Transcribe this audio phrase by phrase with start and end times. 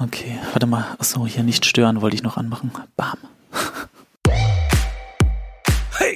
[0.00, 0.94] Okay, warte mal.
[1.00, 2.70] Achso, hier nicht stören wollte ich noch anmachen.
[2.96, 3.18] Bam.
[5.98, 6.14] Hey!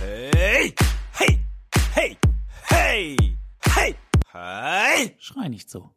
[0.00, 0.74] Hey!
[1.12, 1.38] Hey!
[1.94, 2.16] Hey!
[2.66, 3.16] Hey!
[3.60, 3.94] Hey!
[4.32, 5.16] Hey!
[5.18, 5.90] Schrei nicht so.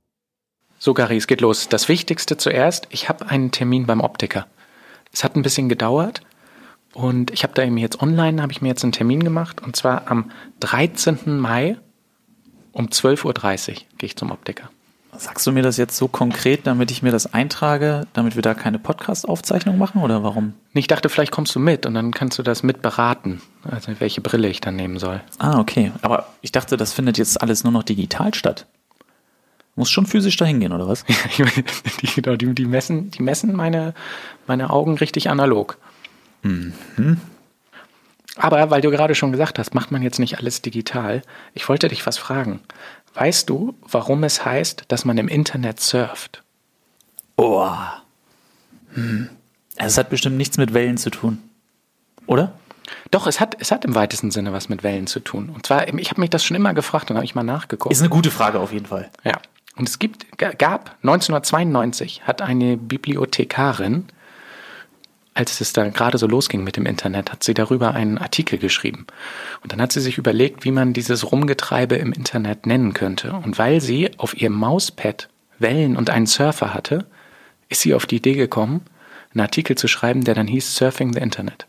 [0.79, 1.69] So, Gary, es geht los.
[1.69, 4.47] Das Wichtigste zuerst, ich habe einen Termin beim Optiker.
[5.13, 6.19] Es hat ein bisschen gedauert
[6.91, 9.77] und ich habe da eben jetzt online, habe ich mir jetzt einen Termin gemacht und
[9.77, 10.29] zwar am
[10.59, 11.39] 13.
[11.39, 11.77] Mai
[12.73, 14.69] um 12.30 Uhr gehe ich zum Optiker.
[15.17, 18.53] Sagst du mir das jetzt so konkret, damit ich mir das eintrage, damit wir da
[18.53, 20.53] keine Podcast-Aufzeichnung machen oder warum?
[20.73, 24.21] Ich dachte, vielleicht kommst du mit und dann kannst du das mit beraten, also welche
[24.21, 25.21] Brille ich dann nehmen soll.
[25.37, 25.91] Ah, okay.
[26.01, 28.65] Aber ich dachte, das findet jetzt alles nur noch digital statt.
[29.75, 31.03] Muss schon physisch dahin gehen, oder was?
[32.01, 33.93] die, genau, die, die messen, die messen meine,
[34.47, 35.77] meine Augen richtig analog.
[36.43, 36.73] Mhm.
[38.35, 41.21] Aber weil du gerade schon gesagt hast, macht man jetzt nicht alles digital.
[41.53, 42.59] Ich wollte dich was fragen.
[43.13, 46.43] Weißt du, warum es heißt, dass man im Internet surft?
[47.35, 47.69] Oh.
[48.93, 49.29] Hm.
[49.75, 51.39] Es hat bestimmt nichts mit Wellen zu tun.
[52.25, 52.53] Oder?
[53.11, 55.49] Doch, es hat, es hat im weitesten Sinne was mit Wellen zu tun.
[55.49, 57.93] Und zwar, ich habe mich das schon immer gefragt und habe ich mal nachgeguckt.
[57.93, 59.09] Ist eine gute Frage auf jeden Fall.
[59.23, 59.39] Ja.
[59.75, 64.05] Und es gibt, gab 1992 hat eine Bibliothekarin,
[65.33, 69.07] als es da gerade so losging mit dem Internet, hat sie darüber einen Artikel geschrieben.
[69.61, 73.33] Und dann hat sie sich überlegt, wie man dieses Rumgetreibe im Internet nennen könnte.
[73.33, 77.07] Und weil sie auf ihrem Mauspad Wellen und einen Surfer hatte,
[77.69, 78.81] ist sie auf die Idee gekommen,
[79.33, 81.67] einen Artikel zu schreiben, der dann hieß Surfing the Internet.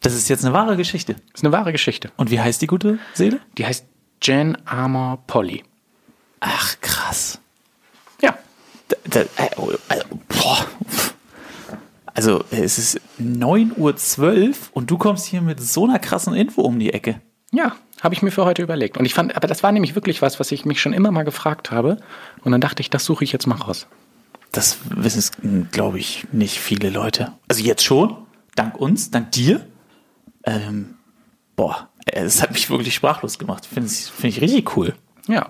[0.00, 1.14] Das ist jetzt eine wahre Geschichte.
[1.14, 2.12] Das ist eine wahre Geschichte.
[2.16, 3.40] Und wie heißt die gute Seele?
[3.56, 3.86] Die heißt
[4.22, 5.64] Jen Armour Polly.
[6.40, 7.40] Ach, krass.
[8.20, 8.36] Ja.
[8.88, 9.46] Da, da, äh,
[9.88, 10.66] äh, boah.
[12.16, 16.78] Also es ist 9.12 Uhr und du kommst hier mit so einer krassen Info um
[16.78, 17.20] die Ecke.
[17.52, 18.96] Ja, habe ich mir für heute überlegt.
[18.96, 21.24] Und ich fand, aber das war nämlich wirklich was, was ich mich schon immer mal
[21.24, 21.98] gefragt habe.
[22.42, 23.86] Und dann dachte ich, das suche ich jetzt mal raus.
[24.50, 27.32] Das wissen, glaube ich, nicht viele Leute.
[27.48, 28.16] Also jetzt schon,
[28.54, 29.66] dank uns, dank dir.
[30.44, 30.94] Ähm,
[31.54, 33.66] boah, es hat mich wirklich sprachlos gemacht.
[33.66, 34.94] Finde find ich richtig cool.
[35.28, 35.48] Ja,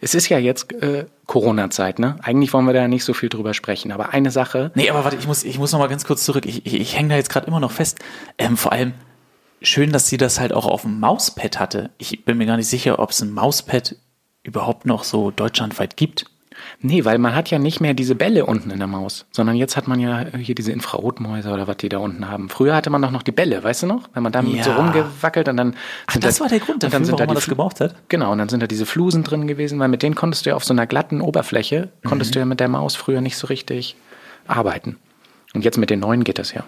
[0.00, 2.16] es ist ja jetzt äh, Corona-Zeit, ne?
[2.22, 4.70] Eigentlich wollen wir da nicht so viel drüber sprechen, aber eine Sache.
[4.74, 6.46] Nee, aber warte, ich muss, ich muss noch mal ganz kurz zurück.
[6.46, 7.98] Ich, ich, ich hänge da jetzt gerade immer noch fest.
[8.38, 8.94] Ähm, vor allem
[9.60, 11.90] schön, dass sie das halt auch auf dem Mauspad hatte.
[11.98, 13.96] Ich bin mir gar nicht sicher, ob es ein Mauspad
[14.42, 16.26] überhaupt noch so deutschlandweit gibt.
[16.80, 19.76] Nee, weil man hat ja nicht mehr diese Bälle unten in der Maus, sondern jetzt
[19.76, 22.48] hat man ja hier diese Infrarotmäuse oder was die da unten haben.
[22.48, 24.08] Früher hatte man doch noch die Bälle, weißt du noch?
[24.14, 24.62] Wenn man damit ja.
[24.62, 25.74] so rumgewackelt und dann.
[26.06, 27.96] Ach, das da, war der Grund dafür, dann sind warum da man das gebraucht hat?
[28.08, 30.56] Genau, und dann sind da diese Flusen drin gewesen, weil mit denen konntest du ja
[30.56, 32.08] auf so einer glatten Oberfläche, mhm.
[32.08, 33.96] konntest du ja mit der Maus früher nicht so richtig
[34.46, 34.96] arbeiten.
[35.54, 36.62] Und jetzt mit den neuen geht das ja.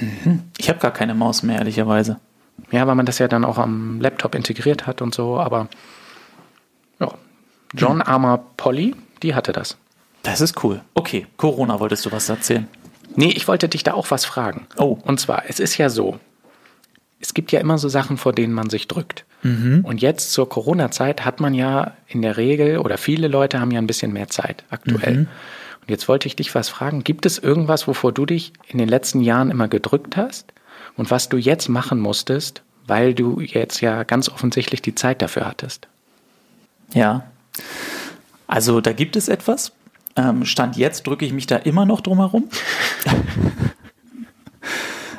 [0.00, 0.44] Mhm.
[0.56, 2.18] Ich habe gar keine Maus mehr, ehrlicherweise.
[2.70, 5.68] Ja, weil man das ja dann auch am Laptop integriert hat und so, aber.
[7.72, 8.02] John mhm.
[8.02, 9.76] Armour Polly, die hatte das.
[10.22, 10.80] Das ist cool.
[10.94, 12.68] Okay, Corona wolltest du was erzählen?
[13.16, 14.66] Nee, ich wollte dich da auch was fragen.
[14.76, 14.98] Oh.
[15.02, 16.18] Und zwar, es ist ja so,
[17.20, 19.24] es gibt ja immer so Sachen, vor denen man sich drückt.
[19.42, 19.84] Mhm.
[19.84, 23.78] Und jetzt zur Corona-Zeit hat man ja in der Regel oder viele Leute haben ja
[23.78, 25.14] ein bisschen mehr Zeit aktuell.
[25.14, 25.28] Mhm.
[25.80, 27.04] Und jetzt wollte ich dich was fragen.
[27.04, 30.52] Gibt es irgendwas, wovor du dich in den letzten Jahren immer gedrückt hast
[30.96, 35.46] und was du jetzt machen musstest, weil du jetzt ja ganz offensichtlich die Zeit dafür
[35.46, 35.88] hattest?
[36.92, 37.24] Ja.
[38.46, 39.72] Also da gibt es etwas.
[40.16, 42.48] Ähm, Stand jetzt drücke ich mich da immer noch drum herum.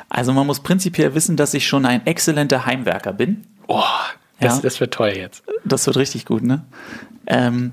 [0.08, 3.44] also man muss prinzipiell wissen, dass ich schon ein exzellenter Heimwerker bin.
[3.66, 3.82] Oh,
[4.38, 4.62] das, ja.
[4.62, 5.42] das wird toll jetzt.
[5.64, 6.64] Das wird richtig gut, ne?
[7.26, 7.72] Ähm,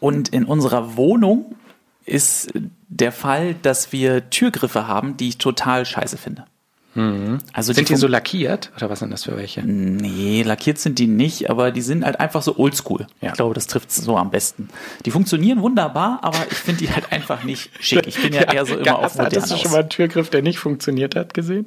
[0.00, 1.56] und in unserer Wohnung
[2.04, 2.52] ist
[2.88, 6.44] der Fall, dass wir Türgriffe haben, die ich total scheiße finde.
[6.98, 7.38] Mhm.
[7.52, 9.62] Also sind die, die so lackiert oder was sind das für welche?
[9.62, 13.06] Nee, lackiert sind die nicht, aber die sind halt einfach so oldschool.
[13.20, 13.28] Ja.
[13.28, 14.68] Ich glaube, das trifft so am besten.
[15.06, 18.08] Die funktionieren wunderbar, aber ich finde die halt einfach nicht schick.
[18.08, 20.28] Ich bin ja, ja eher so immer auf modern Hast du schon mal einen Türgriff,
[20.30, 21.66] der nicht funktioniert hat, gesehen?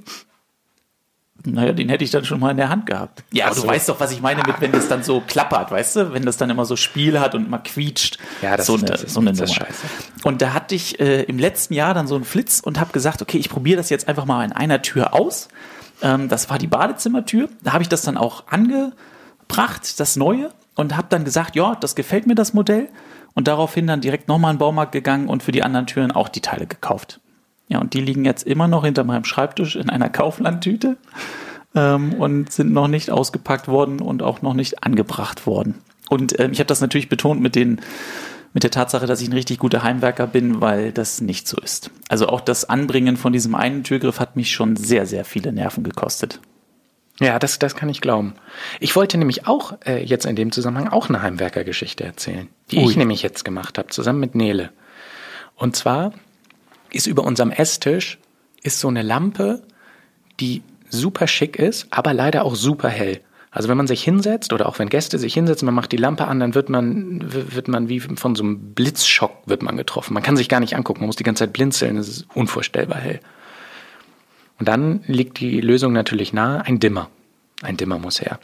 [1.46, 3.24] Naja, den hätte ich dann schon mal in der Hand gehabt.
[3.31, 3.62] Ja, aber so.
[3.63, 6.13] du weißt doch, was ich meine mit, wenn das dann so klappert, weißt du?
[6.13, 8.18] Wenn das dann immer so Spiel hat und mal quietscht.
[8.41, 9.88] Ja, das, so ist, eine, das ist, so eine das ist scheiße.
[10.24, 13.22] Und da hatte ich äh, im letzten Jahr dann so einen Flitz und habe gesagt,
[13.22, 15.47] okay, ich probiere das jetzt einfach mal in einer Tür aus.
[16.02, 17.49] Ähm, das war die Badezimmertür.
[17.64, 21.96] Da habe ich das dann auch angebracht, das Neue, und habe dann gesagt, ja, das
[21.96, 22.90] gefällt mir das Modell.
[23.34, 26.28] Und daraufhin dann direkt nochmal in den Baumarkt gegangen und für die anderen Türen auch
[26.28, 27.22] die Teile gekauft.
[27.72, 30.97] Ja, und die liegen jetzt immer noch hinter meinem Schreibtisch in einer Kauflandtüte
[31.73, 35.76] ähm, und sind noch nicht ausgepackt worden und auch noch nicht angebracht worden.
[36.09, 37.79] Und ähm, ich habe das natürlich betont mit den
[38.53, 41.90] mit der Tatsache, dass ich ein richtig guter Heimwerker bin, weil das nicht so ist.
[42.09, 45.85] Also auch das Anbringen von diesem einen Türgriff hat mich schon sehr, sehr viele Nerven
[45.85, 46.41] gekostet.
[47.22, 48.34] Ja, das, das kann ich glauben.
[48.82, 52.90] Ich wollte nämlich auch äh, jetzt in dem Zusammenhang auch eine Heimwerkergeschichte erzählen, die Ui.
[52.90, 54.72] ich nämlich jetzt gemacht habe, zusammen mit Nele.
[55.56, 56.12] Und zwar
[56.93, 58.20] ist über unserem Esstisch
[58.64, 59.61] ist so eine Lampe,
[60.40, 63.22] die super schick ist, aber leider auch super hell.
[63.49, 66.26] Also wenn man sich hinsetzt oder auch wenn Gäste sich hinsetzen, man macht die Lampe
[66.26, 70.14] an, dann wird man, wird man wie von so einem Blitzschock wird man getroffen.
[70.14, 72.99] Man kann sich gar nicht angucken, man muss die ganze Zeit blinzeln, es ist unvorstellbar
[72.99, 73.20] hell.
[74.58, 77.09] Und dann liegt die Lösung natürlich nahe, ein Dimmer.
[77.61, 78.40] Ein Dimmer muss her.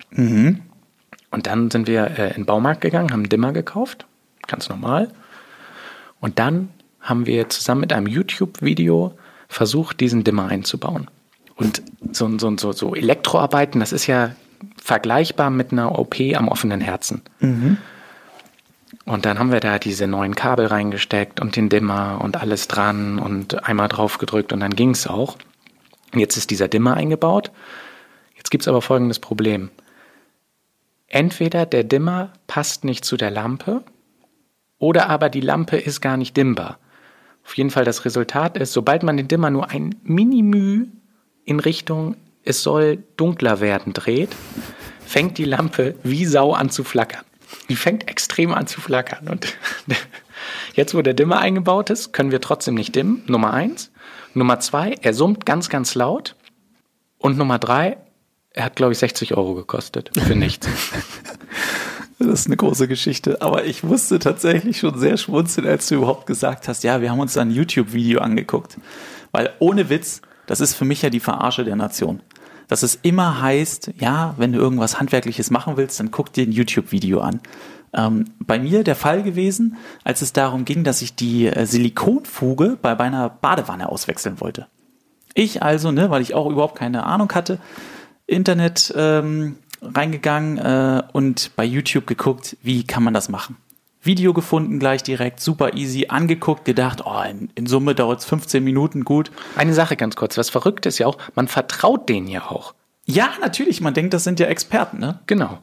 [1.31, 4.05] Und dann sind wir äh, in den Baumarkt gegangen, haben einen Dimmer gekauft,
[4.45, 5.09] ganz normal.
[6.19, 6.69] Und dann
[7.07, 9.17] haben wir zusammen mit einem YouTube-Video
[9.47, 11.07] versucht, diesen Dimmer einzubauen.
[11.55, 11.81] Und
[12.11, 14.35] so, so, so, so Elektroarbeiten, das ist ja
[14.83, 17.21] vergleichbar mit einer OP am offenen Herzen.
[19.05, 23.19] Und dann haben wir da diese neuen Kabel reingesteckt und den Dimmer und alles dran
[23.19, 25.37] und einmal drauf gedrückt und dann ging's auch.
[26.13, 27.51] Und jetzt ist dieser Dimmer eingebaut.
[28.35, 29.69] Jetzt gibt's aber folgendes Problem.
[31.07, 33.83] Entweder der Dimmer passt nicht zu der Lampe
[34.77, 36.77] oder aber die Lampe ist gar nicht dimmbar.
[37.47, 40.87] Auf jeden Fall das Resultat ist, sobald man den Dimmer nur ein Minimü
[41.45, 44.35] in Richtung es soll dunkler werden dreht,
[45.05, 47.23] fängt die Lampe wie Sau an zu flackern.
[47.69, 49.29] Die fängt extrem an zu flackern.
[49.29, 49.47] Und
[50.75, 53.23] jetzt, wo der Dimmer eingebaut ist, können wir trotzdem nicht dimmen.
[53.27, 53.91] Nummer eins.
[54.33, 56.35] Nummer zwei, er summt ganz, ganz laut.
[57.17, 57.95] Und Nummer drei,
[58.51, 60.11] er hat, glaube ich, 60 Euro gekostet.
[60.19, 60.67] Für nichts.
[62.19, 63.41] Das ist eine große Geschichte.
[63.41, 67.19] Aber ich musste tatsächlich schon sehr schmunzeln, als du überhaupt gesagt hast, ja, wir haben
[67.19, 68.77] uns ein YouTube-Video angeguckt.
[69.31, 72.21] Weil ohne Witz, das ist für mich ja die Verarsche der Nation.
[72.67, 76.51] Dass es immer heißt, ja, wenn du irgendwas Handwerkliches machen willst, dann guck dir ein
[76.51, 77.39] YouTube-Video an.
[77.93, 82.77] Ähm, bei mir der Fall gewesen, als es darum ging, dass ich die äh, Silikonfuge
[82.81, 84.67] bei meiner Badewanne auswechseln wollte.
[85.33, 87.59] Ich also, ne, weil ich auch überhaupt keine Ahnung hatte,
[88.25, 93.57] Internet ähm, reingegangen äh, und bei YouTube geguckt, wie kann man das machen.
[94.01, 98.63] Video gefunden gleich direkt, super easy, angeguckt, gedacht, oh, in, in Summe dauert es 15
[98.63, 99.31] Minuten, gut.
[99.55, 102.73] Eine Sache ganz kurz, was verrückt ist ja auch, man vertraut denen ja auch.
[103.05, 105.19] Ja, natürlich, man denkt, das sind ja Experten, ne?
[105.27, 105.59] Genau.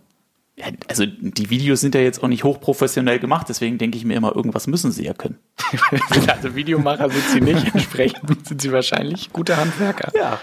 [0.57, 4.15] Ja, also die Videos sind ja jetzt auch nicht hochprofessionell gemacht, deswegen denke ich mir
[4.15, 5.39] immer, irgendwas müssen sie ja können.
[6.29, 10.13] also Videomacher sind sie nicht, entsprechend sind sie wahrscheinlich gute Handwerker.
[10.15, 10.39] Ja.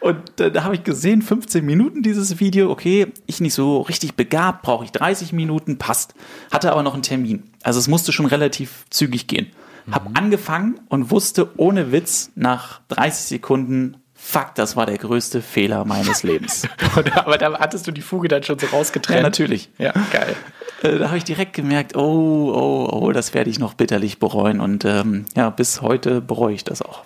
[0.00, 4.62] Und da habe ich gesehen, 15 Minuten dieses Video, okay, ich nicht so richtig begabt,
[4.62, 6.14] brauche ich 30 Minuten, passt.
[6.50, 7.50] Hatte aber noch einen Termin.
[7.62, 9.48] Also es musste schon relativ zügig gehen.
[9.90, 15.84] Hab angefangen und wusste ohne Witz nach 30 Sekunden, fuck, das war der größte Fehler
[15.84, 16.68] meines Lebens.
[17.14, 19.18] aber da hattest du die Fuge dann schon so rausgetrennt.
[19.18, 19.70] ja, natürlich.
[19.78, 20.36] Ja, geil.
[20.82, 24.60] Äh, da habe ich direkt gemerkt, oh, oh, oh, das werde ich noch bitterlich bereuen.
[24.60, 27.04] Und ähm, ja, bis heute bereue ich das auch.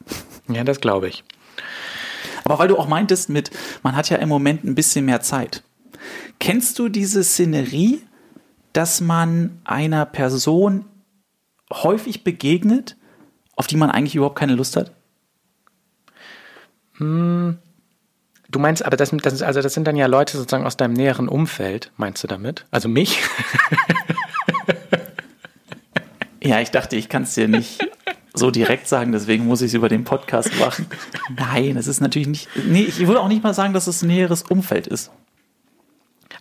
[0.48, 1.24] Ja, das glaube ich.
[2.44, 3.50] Aber weil du auch meintest mit,
[3.82, 5.62] man hat ja im Moment ein bisschen mehr Zeit.
[6.38, 8.02] Kennst du diese Szenerie,
[8.72, 10.84] dass man einer Person
[11.72, 12.96] häufig begegnet,
[13.56, 14.92] auf die man eigentlich überhaupt keine Lust hat?
[16.98, 17.56] Du
[18.58, 21.28] meinst, aber das, das, ist, also das sind dann ja Leute sozusagen aus deinem näheren
[21.28, 22.66] Umfeld, meinst du damit?
[22.70, 23.20] Also mich?
[26.44, 27.80] Ja, ich dachte, ich kann es dir nicht
[28.34, 30.86] so direkt sagen, deswegen muss ich es über den Podcast machen.
[31.36, 32.48] Nein, es ist natürlich nicht.
[32.66, 35.12] Nee, ich würde auch nicht mal sagen, dass es ein näheres Umfeld ist.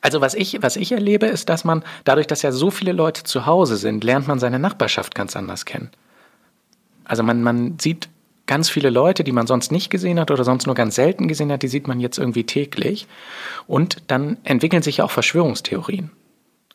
[0.01, 3.23] Also was ich, was ich erlebe, ist, dass man, dadurch, dass ja so viele Leute
[3.23, 5.91] zu Hause sind, lernt man seine Nachbarschaft ganz anders kennen.
[7.05, 8.09] Also man, man sieht
[8.47, 11.51] ganz viele Leute, die man sonst nicht gesehen hat oder sonst nur ganz selten gesehen
[11.51, 13.07] hat, die sieht man jetzt irgendwie täglich.
[13.67, 16.11] Und dann entwickeln sich ja auch Verschwörungstheorien.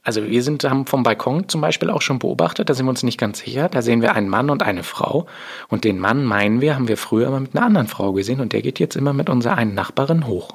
[0.08, 3.02] Also wir sind, haben vom Balkon zum Beispiel auch schon beobachtet, da sind wir uns
[3.02, 3.68] nicht ganz sicher.
[3.68, 5.26] Da sehen wir einen Mann und eine Frau.
[5.68, 8.54] Und den Mann, meinen wir, haben wir früher immer mit einer anderen Frau gesehen und
[8.54, 10.54] der geht jetzt immer mit unserer einen Nachbarin hoch.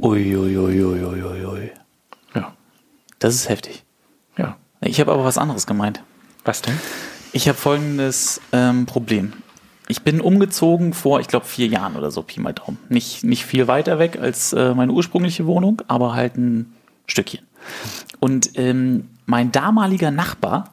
[0.00, 1.70] Uiuiuiuiui.
[2.34, 2.52] Ja.
[3.20, 3.84] Das ist heftig.
[4.36, 4.56] Ja.
[4.80, 6.02] Ich habe aber was anderes gemeint.
[6.44, 6.74] Was denn?
[7.32, 9.32] Ich habe folgendes ähm, Problem.
[9.86, 12.78] Ich bin umgezogen vor, ich glaube, vier Jahren oder so, Pi mal Daumen.
[12.88, 16.74] Nicht, nicht viel weiter weg als äh, meine ursprüngliche Wohnung, aber halt ein
[17.06, 17.47] Stückchen.
[18.20, 20.70] Und ähm, mein damaliger Nachbar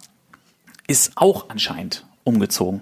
[0.88, 2.82] ist auch anscheinend umgezogen.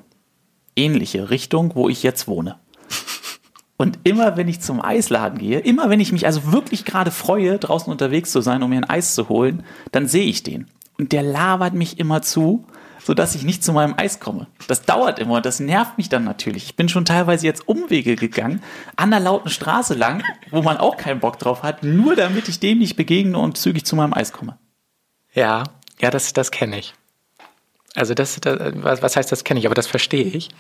[0.76, 2.58] Ähnliche Richtung, wo ich jetzt wohne.
[3.78, 7.60] Und immer wenn ich zum Eisladen gehe, immer wenn ich mich also wirklich gerade freue,
[7.60, 10.68] draußen unterwegs zu sein, um mir ein Eis zu holen, dann sehe ich den.
[11.04, 12.66] Und der labert mich immer zu,
[13.04, 14.48] sodass ich nicht zu meinem Eis komme.
[14.70, 16.64] Das dauert immer und das nervt mich dann natürlich.
[16.64, 18.64] Ich bin schon teilweise jetzt Umwege gegangen,
[18.96, 22.62] an der lauten Straße lang, wo man auch keinen Bock drauf hat, nur damit ich
[22.62, 24.58] dem nicht begegne und zügig zu meinem Eis komme.
[25.34, 25.66] Ja,
[26.00, 26.94] ja, das, das kenne ich.
[27.94, 30.52] Also das, das was was heißt, das kenne ich, aber das verstehe ich.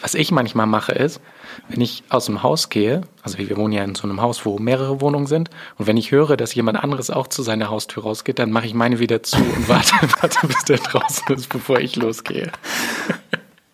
[0.00, 1.20] Was ich manchmal mache ist,
[1.68, 4.58] wenn ich aus dem Haus gehe, also wir wohnen ja in so einem Haus, wo
[4.58, 8.38] mehrere Wohnungen sind, und wenn ich höre, dass jemand anderes auch zu seiner Haustür rausgeht,
[8.38, 11.96] dann mache ich meine wieder zu und warte, warte bis der draußen ist, bevor ich
[11.96, 12.50] losgehe.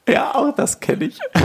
[0.09, 1.19] Ja, auch das kenne ich.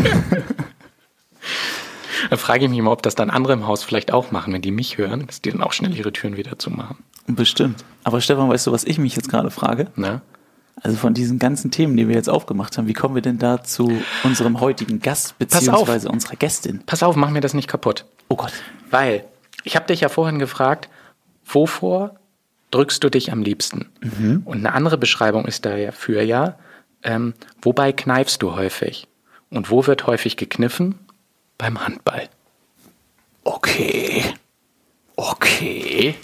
[2.30, 4.62] Da frage ich mich mal, ob das dann andere im Haus vielleicht auch machen, wenn
[4.62, 6.98] die mich hören, dass die dann auch schnell ihre Türen wieder zumachen.
[7.28, 7.84] Bestimmt.
[8.04, 9.88] Aber Stefan, weißt du, was ich mich jetzt gerade frage?
[9.96, 10.22] Ne?
[10.82, 13.64] Also von diesen ganzen Themen, die wir jetzt aufgemacht haben, wie kommen wir denn da
[13.64, 13.92] zu
[14.24, 16.84] unserem heutigen Gast beziehungsweise unserer Gästin?
[16.86, 18.06] Pass auf, mach mir das nicht kaputt.
[18.28, 18.52] Oh Gott.
[18.92, 19.26] Weil,
[19.64, 20.90] ich habe dich ja vorhin gefragt,
[21.46, 22.20] wovor
[22.72, 23.90] drückst du dich am liebsten?
[24.46, 26.58] Und eine andere Beschreibung ist dafür ja,
[27.04, 29.08] ähm, wobei kneifst du häufig?
[29.50, 31.00] Und wo wird häufig gekniffen?
[31.58, 32.28] Beim Handball.
[33.44, 34.24] Okay.
[35.16, 36.16] Okay.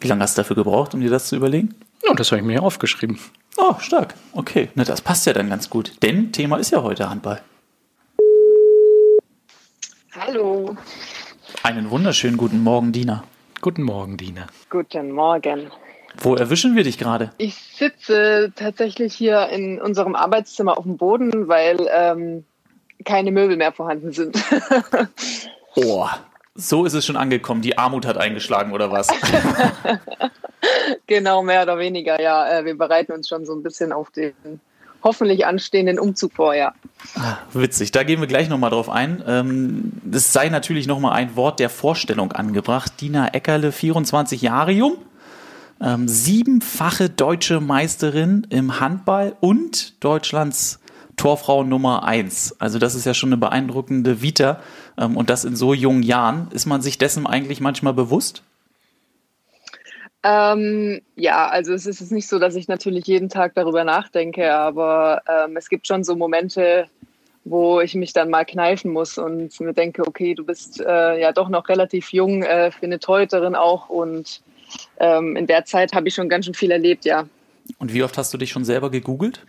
[0.00, 1.74] Wie lange hast du dafür gebraucht, um dir das zu überlegen?
[2.06, 3.18] Ja, das habe ich mir hier aufgeschrieben.
[3.56, 4.14] Oh, stark.
[4.32, 4.68] Okay.
[4.74, 5.92] Na, das passt ja dann ganz gut.
[6.02, 7.40] Denn Thema ist ja heute Handball.
[10.12, 10.76] Hallo,
[11.62, 13.24] Einen wunderschönen guten Morgen, Dina.
[13.60, 14.46] Guten Morgen, Dina.
[14.70, 15.70] guten Morgen.
[16.18, 17.32] Wo erwischen wir dich gerade?
[17.38, 22.44] Ich sitze tatsächlich hier in unserem Arbeitszimmer auf dem Boden, weil ähm,
[23.04, 24.36] keine Möbel mehr vorhanden sind.
[25.76, 26.06] Oh,
[26.54, 27.62] so ist es schon angekommen.
[27.62, 29.08] Die Armut hat eingeschlagen, oder was?
[31.06, 32.48] genau, mehr oder weniger, ja.
[32.60, 34.32] Äh, wir bereiten uns schon so ein bisschen auf den
[35.02, 36.72] hoffentlich anstehenden Umzug vor, ja.
[37.52, 39.22] Witzig, da gehen wir gleich nochmal drauf ein.
[39.26, 43.00] Ähm, Es sei natürlich nochmal ein Wort der Vorstellung angebracht.
[43.00, 44.96] Dina Eckerle, 24 Jahre jung,
[45.80, 50.80] ähm, siebenfache deutsche Meisterin im Handball und Deutschlands
[51.16, 52.56] Torfrau Nummer eins.
[52.58, 54.60] Also das ist ja schon eine beeindruckende Vita
[54.96, 56.48] und das in so jungen Jahren.
[56.52, 58.42] Ist man sich dessen eigentlich manchmal bewusst?
[60.22, 65.22] Ähm, ja, also es ist nicht so, dass ich natürlich jeden Tag darüber nachdenke, aber
[65.28, 66.86] ähm, es gibt schon so Momente,
[67.44, 71.32] wo ich mich dann mal kneifen muss und mir denke, okay, du bist äh, ja
[71.32, 74.40] doch noch relativ jung äh, für eine Torhüterin auch und
[74.98, 77.26] ähm, in der Zeit habe ich schon ganz schön viel erlebt, ja.
[77.78, 79.44] Und wie oft hast du dich schon selber gegoogelt?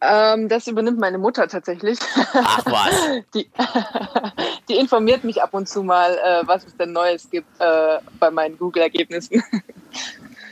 [0.00, 1.98] Ähm, das übernimmt meine Mutter tatsächlich.
[2.34, 3.22] Ach was.
[3.34, 3.50] Die,
[4.68, 8.30] die informiert mich ab und zu mal, äh, was es denn Neues gibt äh, bei
[8.30, 9.42] meinen Google-Ergebnissen.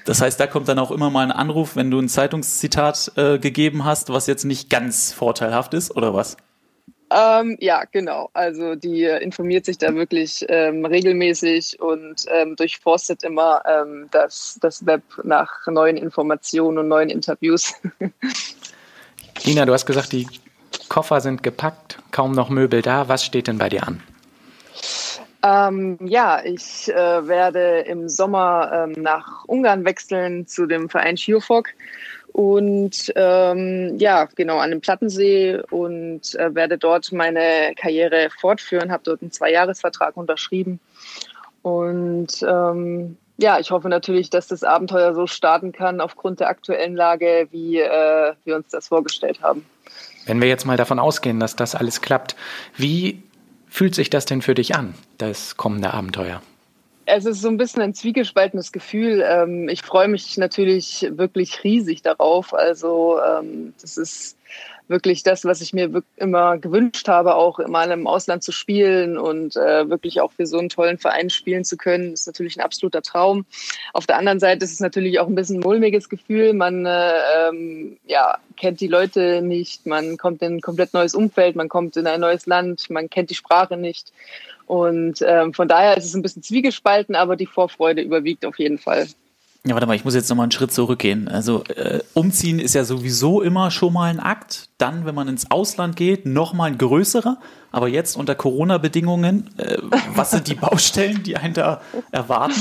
[0.05, 3.39] Das heißt, da kommt dann auch immer mal ein Anruf, wenn du ein Zeitungszitat äh,
[3.39, 6.37] gegeben hast, was jetzt nicht ganz vorteilhaft ist, oder was?
[7.11, 8.31] Ähm, ja, genau.
[8.33, 14.59] Also die äh, informiert sich da wirklich ähm, regelmäßig und ähm, durchforstet immer ähm, das,
[14.61, 17.75] das Web nach neuen Informationen und neuen Interviews.
[19.45, 20.27] Dina, du hast gesagt, die
[20.89, 23.09] Koffer sind gepackt, kaum noch Möbel da.
[23.09, 24.03] Was steht denn bei dir an?
[25.43, 31.69] Ähm, ja, ich äh, werde im Sommer ähm, nach Ungarn wechseln zu dem Verein Schiofok
[32.33, 39.05] und ähm, ja, genau an dem Plattensee und äh, werde dort meine Karriere fortführen, habe
[39.05, 40.81] dort einen Zweijahresvertrag unterschrieben
[41.63, 46.97] und ähm, ja, ich hoffe natürlich, dass das Abenteuer so starten kann aufgrund der aktuellen
[46.97, 49.67] Lage, wie äh, wir uns das vorgestellt haben.
[50.25, 52.35] Wenn wir jetzt mal davon ausgehen, dass das alles klappt,
[52.77, 53.23] wie
[53.69, 56.43] fühlt sich das denn für dich an, das kommende Abenteuer?
[57.05, 59.25] Es ist so ein bisschen ein zwiegespaltenes Gefühl.
[59.25, 62.53] Ähm, ich freue mich natürlich wirklich riesig darauf.
[62.53, 64.37] Also ähm, das ist
[64.89, 69.57] wirklich das, was ich mir immer gewünscht habe, auch mal im Ausland zu spielen und
[69.57, 73.03] äh, wirklich auch für so einen tollen Verein spielen zu können, ist natürlich ein absoluter
[73.03, 73.47] Traum.
[73.93, 76.53] Auf der anderen Seite ist es natürlich auch ein bisschen ein mulmiges Gefühl.
[76.53, 81.57] Man äh, ähm, ja, kennt die Leute nicht, man kommt in ein komplett neues Umfeld,
[81.57, 84.13] man kommt in ein neues Land, man kennt die Sprache nicht.
[84.67, 88.79] Und ähm, von daher ist es ein bisschen zwiegespalten, aber die Vorfreude überwiegt auf jeden
[88.79, 89.07] Fall.
[89.67, 91.27] Ja, warte mal, ich muss jetzt nochmal einen Schritt zurückgehen.
[91.27, 94.69] Also äh, umziehen ist ja sowieso immer schon mal ein Akt.
[94.79, 97.39] Dann, wenn man ins Ausland geht, nochmal ein größerer.
[97.73, 99.79] Aber jetzt unter Corona-Bedingungen, äh,
[100.15, 101.81] was sind die Baustellen, die einen da
[102.13, 102.55] erwarten?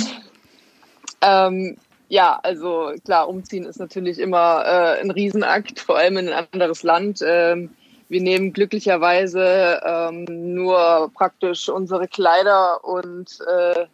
[1.22, 1.78] Ähm,
[2.10, 6.82] ja, also klar, umziehen ist natürlich immer äh, ein Riesenakt, vor allem in ein anderes
[6.82, 7.20] Land.
[7.24, 7.70] Ähm,
[8.10, 13.86] wir nehmen glücklicherweise ähm, nur praktisch unsere Kleider und äh,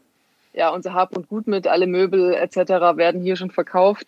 [0.53, 2.57] ja, unser Hab und Gut mit, alle Möbel etc.
[2.97, 4.07] werden hier schon verkauft.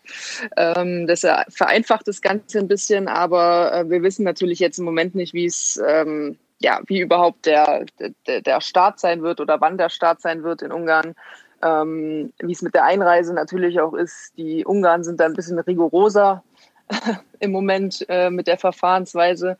[0.57, 5.15] Ähm, das vereinfacht das Ganze ein bisschen, aber äh, wir wissen natürlich jetzt im Moment
[5.15, 7.85] nicht, wie es ähm, ja, wie überhaupt der,
[8.25, 11.13] der, der Start sein wird oder wann der Start sein wird in Ungarn.
[11.61, 14.33] Ähm, wie es mit der Einreise natürlich auch ist.
[14.37, 16.43] Die Ungarn sind da ein bisschen rigoroser
[17.39, 19.57] im Moment äh, mit der Verfahrensweise.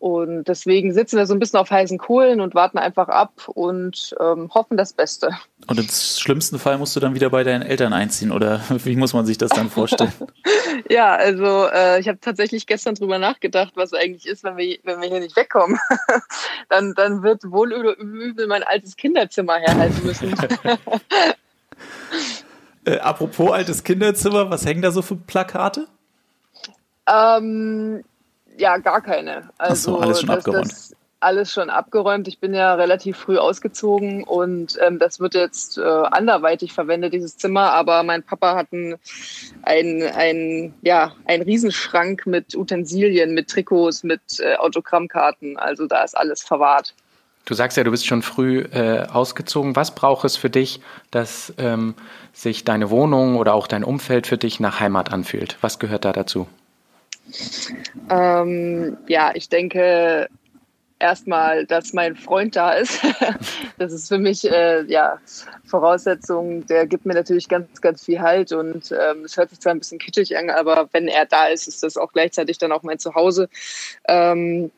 [0.00, 4.16] Und deswegen sitzen wir so ein bisschen auf heißen Kohlen und warten einfach ab und
[4.18, 5.28] ähm, hoffen das Beste.
[5.66, 9.12] Und im schlimmsten Fall musst du dann wieder bei deinen Eltern einziehen, oder wie muss
[9.12, 10.12] man sich das dann vorstellen?
[10.88, 15.00] Ja, also äh, ich habe tatsächlich gestern drüber nachgedacht, was eigentlich ist, wenn wir, wenn
[15.00, 15.78] wir hier nicht wegkommen.
[16.68, 20.34] dann, dann wird wohl oder übel mein altes Kinderzimmer herhalten müssen.
[22.84, 25.86] Äh, apropos altes Kinderzimmer, was hängen da so für Plakate?
[27.10, 28.02] ähm,
[28.60, 29.50] ja, gar keine.
[29.58, 30.70] Also so, alles schon das, abgeräumt.
[30.70, 32.28] Das, alles schon abgeräumt.
[32.28, 37.36] Ich bin ja relativ früh ausgezogen und ähm, das wird jetzt äh, anderweitig verwendet, dieses
[37.36, 37.72] Zimmer.
[37.72, 38.98] Aber mein Papa hat einen
[39.62, 45.58] ein, ja, ein Riesenschrank mit Utensilien, mit Trikots, mit äh, Autogrammkarten.
[45.58, 46.94] Also da ist alles verwahrt.
[47.44, 49.74] Du sagst ja, du bist schon früh äh, ausgezogen.
[49.76, 51.94] Was braucht es für dich, dass ähm,
[52.32, 55.56] sich deine Wohnung oder auch dein Umfeld für dich nach Heimat anfühlt?
[55.60, 56.46] Was gehört da dazu?
[58.08, 60.28] Ähm, ja, ich denke
[60.98, 63.00] erstmal, dass mein Freund da ist.
[63.78, 65.18] das ist für mich äh, ja
[65.64, 66.66] Voraussetzung.
[66.66, 69.78] Der gibt mir natürlich ganz, ganz viel Halt und ähm, es hört sich zwar ein
[69.78, 72.98] bisschen kitschig an, aber wenn er da ist, ist das auch gleichzeitig dann auch mein
[72.98, 73.48] Zuhause.
[74.06, 74.70] Ähm,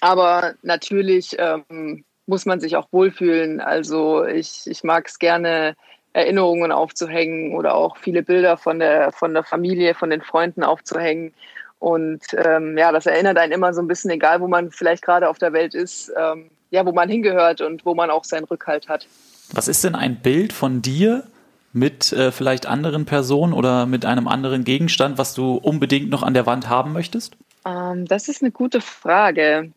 [0.00, 3.60] aber natürlich ähm, muss man sich auch wohlfühlen.
[3.60, 5.76] Also ich, ich mag es gerne,
[6.12, 11.32] Erinnerungen aufzuhängen oder auch viele Bilder von der, von der Familie, von den Freunden aufzuhängen.
[11.80, 15.28] Und ähm, ja, das erinnert einen immer so ein bisschen, egal wo man vielleicht gerade
[15.28, 18.88] auf der Welt ist, ähm, ja, wo man hingehört und wo man auch seinen Rückhalt
[18.88, 19.06] hat.
[19.52, 21.24] Was ist denn ein Bild von dir
[21.72, 26.34] mit äh, vielleicht anderen Personen oder mit einem anderen Gegenstand, was du unbedingt noch an
[26.34, 27.36] der Wand haben möchtest?
[27.64, 29.72] Ähm, das ist eine gute Frage.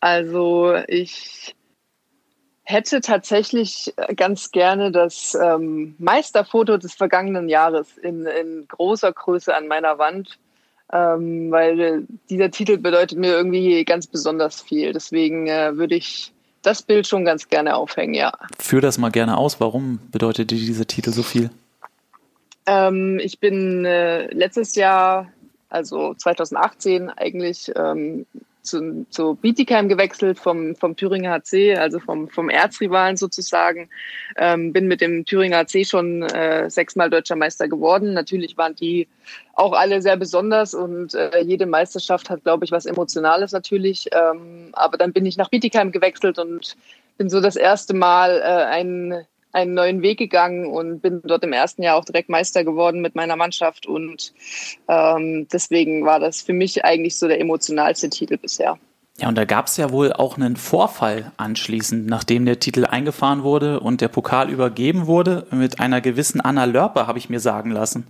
[0.00, 1.54] Also ich
[2.64, 9.68] hätte tatsächlich ganz gerne das ähm, Meisterfoto des vergangenen Jahres in, in großer Größe an
[9.68, 10.38] meiner Wand
[10.92, 14.92] ähm, weil dieser Titel bedeutet mir irgendwie ganz besonders viel.
[14.92, 18.32] Deswegen äh, würde ich das Bild schon ganz gerne aufhängen, ja.
[18.58, 19.60] Führ das mal gerne aus.
[19.60, 21.50] Warum bedeutet dir dieser Titel so viel?
[22.66, 25.30] Ähm, ich bin äh, letztes Jahr,
[25.68, 28.26] also 2018 eigentlich, ähm,
[28.64, 33.88] zu, zu Bietigheim gewechselt vom, vom Thüringer HC, also vom, vom Erzrivalen sozusagen.
[34.36, 38.14] Ähm, bin mit dem Thüringer HC schon äh, sechsmal deutscher Meister geworden.
[38.14, 39.08] Natürlich waren die
[39.54, 44.08] auch alle sehr besonders und äh, jede Meisterschaft hat, glaube ich, was Emotionales natürlich.
[44.12, 46.76] Ähm, aber dann bin ich nach Bietigheim gewechselt und
[47.18, 51.52] bin so das erste Mal äh, ein einen neuen Weg gegangen und bin dort im
[51.52, 53.86] ersten Jahr auch direkt Meister geworden mit meiner Mannschaft.
[53.86, 54.32] Und
[54.88, 58.78] ähm, deswegen war das für mich eigentlich so der emotionalste Titel bisher.
[59.18, 63.44] Ja, und da gab es ja wohl auch einen Vorfall anschließend, nachdem der Titel eingefahren
[63.44, 67.70] wurde und der Pokal übergeben wurde, mit einer gewissen Anna Lörper, habe ich mir sagen
[67.70, 68.08] lassen.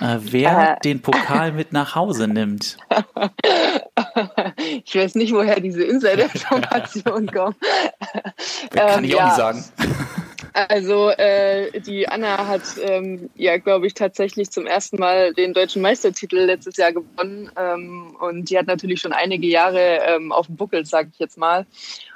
[0.00, 0.80] Äh, wer äh.
[0.80, 2.78] den Pokal mit nach Hause nimmt.
[4.84, 7.56] ich weiß nicht, woher diese Insider-Informationen kommen.
[8.70, 9.26] Kann ähm, ich auch ja.
[9.26, 9.64] nicht sagen.
[10.52, 15.82] Also äh, die Anna hat ähm, ja, glaube ich, tatsächlich zum ersten Mal den deutschen
[15.82, 20.56] Meistertitel letztes Jahr gewonnen ähm, und die hat natürlich schon einige Jahre ähm, auf dem
[20.56, 21.66] Buckel, sage ich jetzt mal.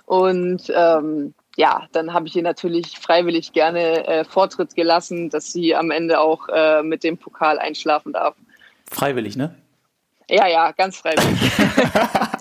[0.06, 5.74] Und ähm, ja, dann habe ich ihr natürlich freiwillig gerne äh, Vortritt gelassen, dass sie
[5.74, 8.34] am Ende auch äh, mit dem Pokal einschlafen darf.
[8.90, 9.54] Freiwillig, ne?
[10.28, 11.38] Ja, ja, ganz freiwillig.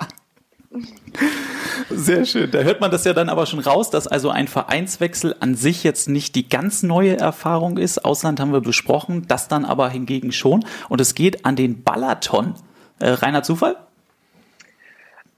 [1.95, 2.51] Sehr schön.
[2.51, 5.83] Da hört man das ja dann aber schon raus, dass also ein Vereinswechsel an sich
[5.83, 8.03] jetzt nicht die ganz neue Erfahrung ist.
[8.03, 10.65] Ausland haben wir besprochen, das dann aber hingegen schon.
[10.89, 12.55] Und es geht an den Balaton.
[12.99, 13.75] Äh, reiner Zufall?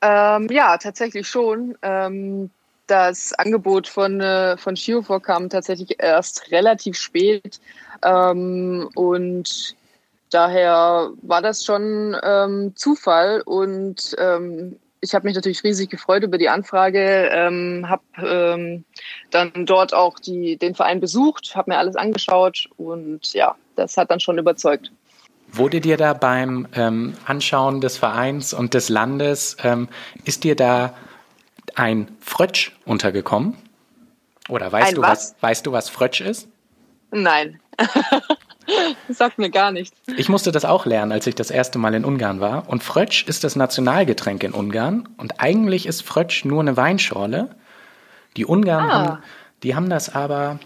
[0.01, 1.77] Ähm, ja, tatsächlich schon.
[1.81, 2.49] Ähm,
[2.87, 7.59] das Angebot von, äh, von Schiofor kam tatsächlich erst relativ spät.
[8.03, 9.75] Ähm, und
[10.29, 16.37] daher war das schon ähm, Zufall und ähm, ich habe mich natürlich riesig gefreut über
[16.37, 18.83] die Anfrage, ähm, habe ähm,
[19.31, 24.11] dann dort auch die, den Verein besucht, habe mir alles angeschaut und ja, das hat
[24.11, 24.91] dann schon überzeugt.
[25.51, 29.87] Wurde dir da beim ähm, Anschauen des Vereins und des Landes, ähm,
[30.25, 30.95] ist dir da
[31.75, 33.55] ein Frötsch untergekommen?
[34.49, 35.09] Oder weißt ein du, was?
[35.09, 36.47] was, weißt du, was Frötsch ist?
[37.11, 37.59] Nein.
[39.07, 39.95] Das sagt mir gar nichts.
[40.17, 42.67] Ich musste das auch lernen, als ich das erste Mal in Ungarn war.
[42.69, 45.07] Und Frötsch ist das Nationalgetränk in Ungarn.
[45.17, 47.49] Und eigentlich ist Frötsch nur eine Weinschorle.
[48.37, 48.93] Die Ungarn Ah.
[48.93, 49.17] haben,
[49.63, 50.59] die haben das aber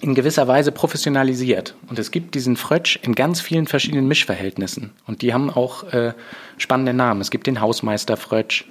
[0.00, 1.76] in gewisser Weise professionalisiert.
[1.88, 4.90] Und es gibt diesen Frötsch in ganz vielen verschiedenen Mischverhältnissen.
[5.06, 6.12] Und die haben auch äh,
[6.58, 7.20] spannende Namen.
[7.20, 8.64] Es gibt den Hausmeister Frötsch,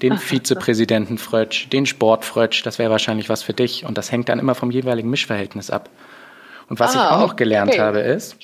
[0.00, 2.62] den Vizepräsidenten Frötsch, den Sportfrötsch.
[2.62, 3.84] Das wäre wahrscheinlich was für dich.
[3.84, 5.90] Und das hängt dann immer vom jeweiligen Mischverhältnis ab.
[6.68, 7.80] Und was ich Ah, auch noch gelernt okay.
[7.80, 8.36] habe, ist,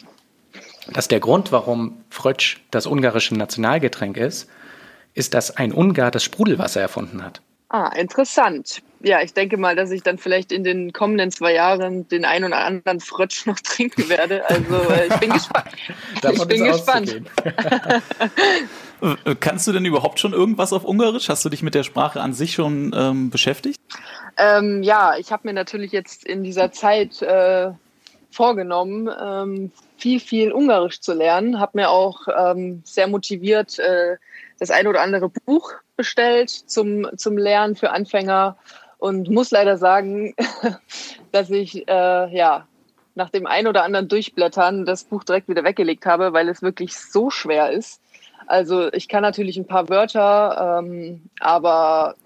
[0.92, 4.48] dass der Grund, warum Frötsch das ungarische Nationalgetränk ist,
[5.14, 7.40] ist, dass ein Ungar das Sprudelwasser erfunden hat.
[7.68, 8.82] Ah, interessant.
[9.00, 12.44] Ja, ich denke mal, dass ich dann vielleicht in den kommenden zwei Jahren den einen
[12.44, 14.48] oder anderen Frötsch noch trinken werde.
[14.48, 15.70] Also äh, ich bin gespannt.
[16.32, 17.22] ich bin gespannt.
[19.02, 21.28] Äh, Kannst du denn überhaupt schon irgendwas auf Ungarisch?
[21.28, 23.80] Hast du dich mit der Sprache an sich schon ähm, beschäftigt?
[24.36, 27.70] Ähm, ja, ich habe mir natürlich jetzt in dieser Zeit äh,
[28.34, 31.60] vorgenommen, ähm, viel, viel Ungarisch zu lernen.
[31.60, 34.16] Habe mir auch ähm, sehr motiviert äh,
[34.58, 38.56] das ein oder andere Buch bestellt zum, zum Lernen für Anfänger
[38.98, 40.34] und muss leider sagen,
[41.32, 42.66] dass ich äh, ja
[43.14, 46.96] nach dem ein oder anderen Durchblättern das Buch direkt wieder weggelegt habe, weil es wirklich
[46.96, 48.00] so schwer ist.
[48.46, 52.16] Also ich kann natürlich ein paar Wörter, ähm, aber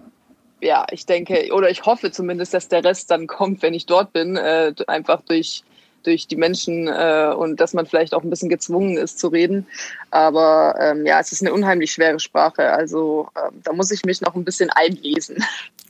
[0.60, 4.12] ja, ich denke oder ich hoffe zumindest, dass der Rest dann kommt, wenn ich dort
[4.12, 5.62] bin, äh, einfach durch
[6.08, 9.66] durch die Menschen äh, und dass man vielleicht auch ein bisschen gezwungen ist zu reden.
[10.10, 12.72] Aber ähm, ja, es ist eine unheimlich schwere Sprache.
[12.72, 15.44] Also ähm, da muss ich mich noch ein bisschen einlesen.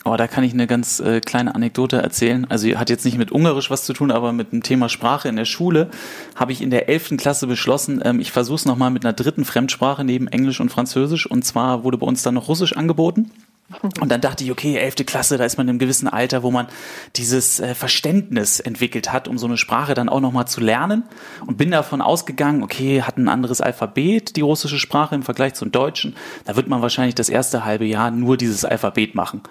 [0.04, 2.46] Oh, da kann ich eine ganz äh, kleine Anekdote erzählen.
[2.48, 5.36] Also hat jetzt nicht mit Ungarisch was zu tun, aber mit dem Thema Sprache in
[5.36, 5.90] der Schule
[6.34, 9.44] habe ich in der elften Klasse beschlossen, ähm, ich versuche es nochmal mit einer dritten
[9.44, 11.26] Fremdsprache neben Englisch und Französisch.
[11.26, 13.30] Und zwar wurde bei uns dann noch Russisch angeboten.
[14.00, 16.50] Und dann dachte ich, okay, elfte Klasse, da ist man in einem gewissen Alter, wo
[16.50, 16.68] man
[17.16, 21.04] dieses äh, Verständnis entwickelt hat, um so eine Sprache dann auch nochmal zu lernen.
[21.46, 25.70] Und bin davon ausgegangen, okay, hat ein anderes Alphabet, die russische Sprache im Vergleich zum
[25.70, 26.16] Deutschen.
[26.46, 29.42] Da wird man wahrscheinlich das erste halbe Jahr nur dieses Alphabet machen.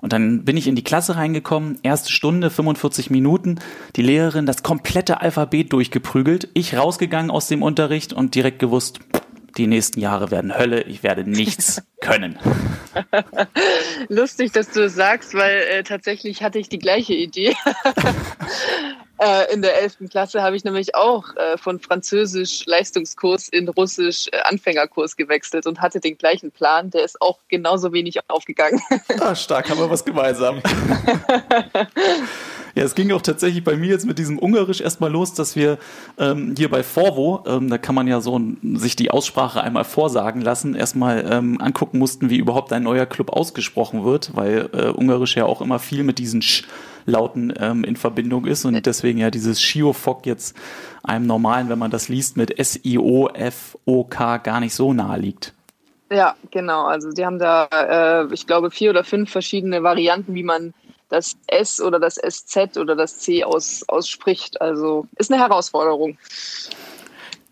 [0.00, 3.58] Und dann bin ich in die Klasse reingekommen, erste Stunde, 45 Minuten,
[3.96, 9.00] die Lehrerin das komplette Alphabet durchgeprügelt, ich rausgegangen aus dem Unterricht und direkt gewusst,
[9.56, 12.38] die nächsten Jahre werden Hölle, ich werde nichts können.
[14.08, 17.54] Lustig, dass du es sagst, weil äh, tatsächlich hatte ich die gleiche Idee.
[19.18, 20.10] äh, in der 11.
[20.10, 25.80] Klasse habe ich nämlich auch äh, von Französisch Leistungskurs in Russisch äh, Anfängerkurs gewechselt und
[25.80, 26.90] hatte den gleichen Plan.
[26.90, 28.80] Der ist auch genauso wenig aufgegangen.
[29.20, 30.60] ah, stark, haben wir was gemeinsam.
[32.76, 35.78] Ja, es ging auch tatsächlich bei mir jetzt mit diesem Ungarisch erstmal los, dass wir
[36.18, 38.38] ähm, hier bei Forvo, ähm, da kann man ja so
[38.74, 43.30] sich die Aussprache einmal vorsagen lassen, erstmal ähm, angucken mussten, wie überhaupt ein neuer Club
[43.30, 46.64] ausgesprochen wird, weil äh, Ungarisch ja auch immer viel mit diesen Sch
[47.06, 50.56] Lauten ähm, in Verbindung ist und deswegen ja dieses Shiofok jetzt
[51.02, 55.54] einem normalen, wenn man das liest, mit S-I-O-F-O-K gar nicht so nahe liegt.
[56.10, 56.84] Ja, genau.
[56.84, 60.72] Also die haben da, äh, ich glaube, vier oder fünf verschiedene Varianten, wie man
[61.08, 64.60] das S oder das SZ oder das C aus, ausspricht.
[64.60, 66.18] Also ist eine Herausforderung.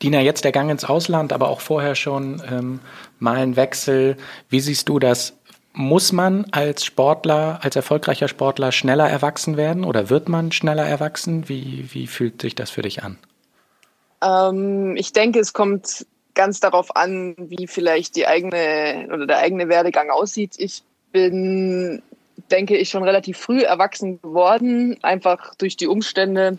[0.02, 2.80] Dina, jetzt der Gang ins Ausland, aber auch vorher schon ähm,
[3.18, 4.16] mal ein Wechsel.
[4.48, 5.36] Wie siehst du das?
[5.74, 11.48] Muss man als Sportler, als erfolgreicher Sportler schneller erwachsen werden oder wird man schneller erwachsen?
[11.48, 13.18] Wie, wie fühlt sich das für dich an?
[14.22, 19.68] Ähm, ich denke, es kommt ganz darauf an, wie vielleicht die eigene oder der eigene
[19.68, 20.54] Werdegang aussieht.
[20.58, 20.82] Ich
[21.12, 22.02] bin
[22.50, 26.58] denke ich, schon relativ früh erwachsen geworden, einfach durch die Umstände,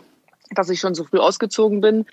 [0.50, 2.06] dass ich schon so früh ausgezogen bin.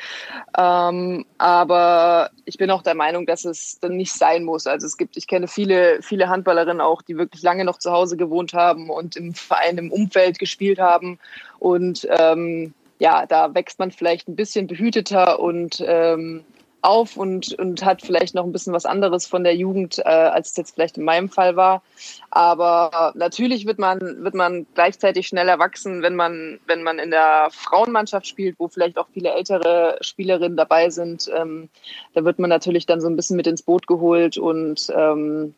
[0.58, 4.68] Ähm, aber ich bin auch der Meinung, dass es dann nicht sein muss.
[4.68, 8.18] Also es gibt, ich kenne viele, viele Handballerinnen auch, die wirklich lange noch zu Hause
[8.18, 11.20] gewohnt haben und im Verein, im Umfeld gespielt haben.
[11.60, 16.44] Und ähm, ja, da wächst man vielleicht ein bisschen behüteter und ähm,
[16.84, 20.52] auf und, und hat vielleicht noch ein bisschen was anderes von der Jugend, äh, als
[20.52, 21.82] es jetzt vielleicht in meinem Fall war.
[22.30, 27.48] Aber natürlich wird man, wird man gleichzeitig schnell erwachsen, wenn man, wenn man in der
[27.52, 31.30] Frauenmannschaft spielt, wo vielleicht auch viele ältere Spielerinnen dabei sind.
[31.34, 31.70] Ähm,
[32.14, 35.56] da wird man natürlich dann so ein bisschen mit ins Boot geholt und ähm,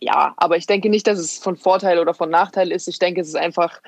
[0.00, 2.88] ja, aber ich denke nicht, dass es von Vorteil oder von Nachteil ist.
[2.88, 3.80] Ich denke, es ist einfach,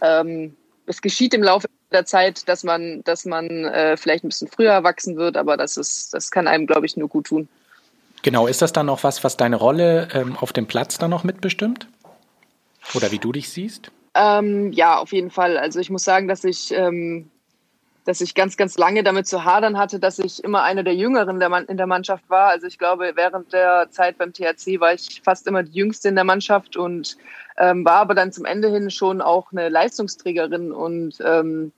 [0.00, 4.48] ähm, es geschieht im Laufe der Zeit, dass man, dass man äh, vielleicht ein bisschen
[4.48, 7.48] früher erwachsen wird, aber das ist, das kann einem, glaube ich, nur gut tun.
[8.22, 11.22] Genau, ist das dann noch was, was deine Rolle ähm, auf dem Platz dann noch
[11.22, 11.86] mitbestimmt?
[12.94, 13.90] Oder wie du dich siehst?
[14.14, 15.58] Ähm, ja, auf jeden Fall.
[15.58, 17.30] Also ich muss sagen, dass ich, ähm,
[18.06, 21.40] dass ich ganz, ganz lange damit zu hadern hatte, dass ich immer eine der Jüngeren
[21.40, 22.48] der in der Mannschaft war.
[22.48, 26.14] Also ich glaube, während der Zeit beim THC war ich fast immer die Jüngste in
[26.14, 27.16] der Mannschaft und
[27.58, 31.72] ähm, war aber dann zum Ende hin schon auch eine Leistungsträgerin und ähm,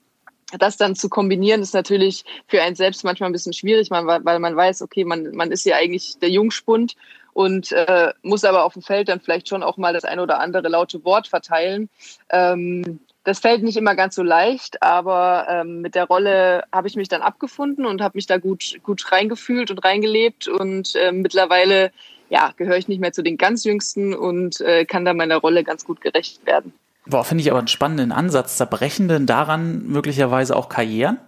[0.59, 4.57] das dann zu kombinieren, ist natürlich für einen selbst manchmal ein bisschen schwierig, weil man
[4.57, 6.95] weiß, okay, man, man ist ja eigentlich der Jungspund
[7.35, 10.41] und äh, muss aber auf dem Feld dann vielleicht schon auch mal das ein oder
[10.41, 11.89] andere laute Wort verteilen.
[12.31, 16.97] Ähm, das fällt nicht immer ganz so leicht, aber ähm, mit der Rolle habe ich
[16.97, 21.93] mich dann abgefunden und habe mich da gut, gut reingefühlt und reingelebt und äh, mittlerweile
[22.31, 25.63] ja, gehöre ich nicht mehr zu den ganz Jüngsten und äh, kann da meiner Rolle
[25.63, 26.73] ganz gut gerecht werden.
[27.05, 28.57] Boah, finde ich aber einen spannenden Ansatz.
[28.57, 31.19] Zerbrechen denn daran möglicherweise auch Karrieren?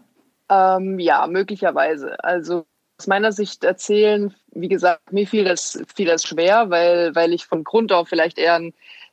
[0.48, 2.22] Ähm, ja, möglicherweise.
[2.24, 2.64] Also
[2.98, 7.44] aus meiner Sicht erzählen, wie gesagt, mir fiel das, fiel das schwer, weil, weil ich
[7.44, 8.72] von Grund auf vielleicht eher ein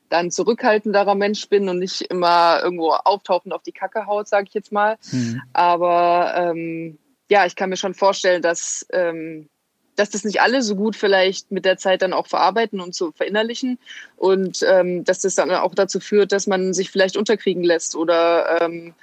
[0.10, 4.54] dann zurückhaltenderer Mensch bin und nicht immer irgendwo auftauchend auf die Kacke haut, sage ich
[4.54, 4.98] jetzt mal.
[5.12, 5.42] Mhm.
[5.54, 6.98] Aber ähm,
[7.30, 9.50] ja, ich kann mir schon vorstellen, dass ähm,
[9.98, 13.12] dass das nicht alle so gut vielleicht mit der Zeit dann auch verarbeiten und so
[13.12, 13.80] verinnerlichen
[14.16, 18.62] und ähm, dass das dann auch dazu führt, dass man sich vielleicht unterkriegen lässt oder
[18.62, 18.94] ähm,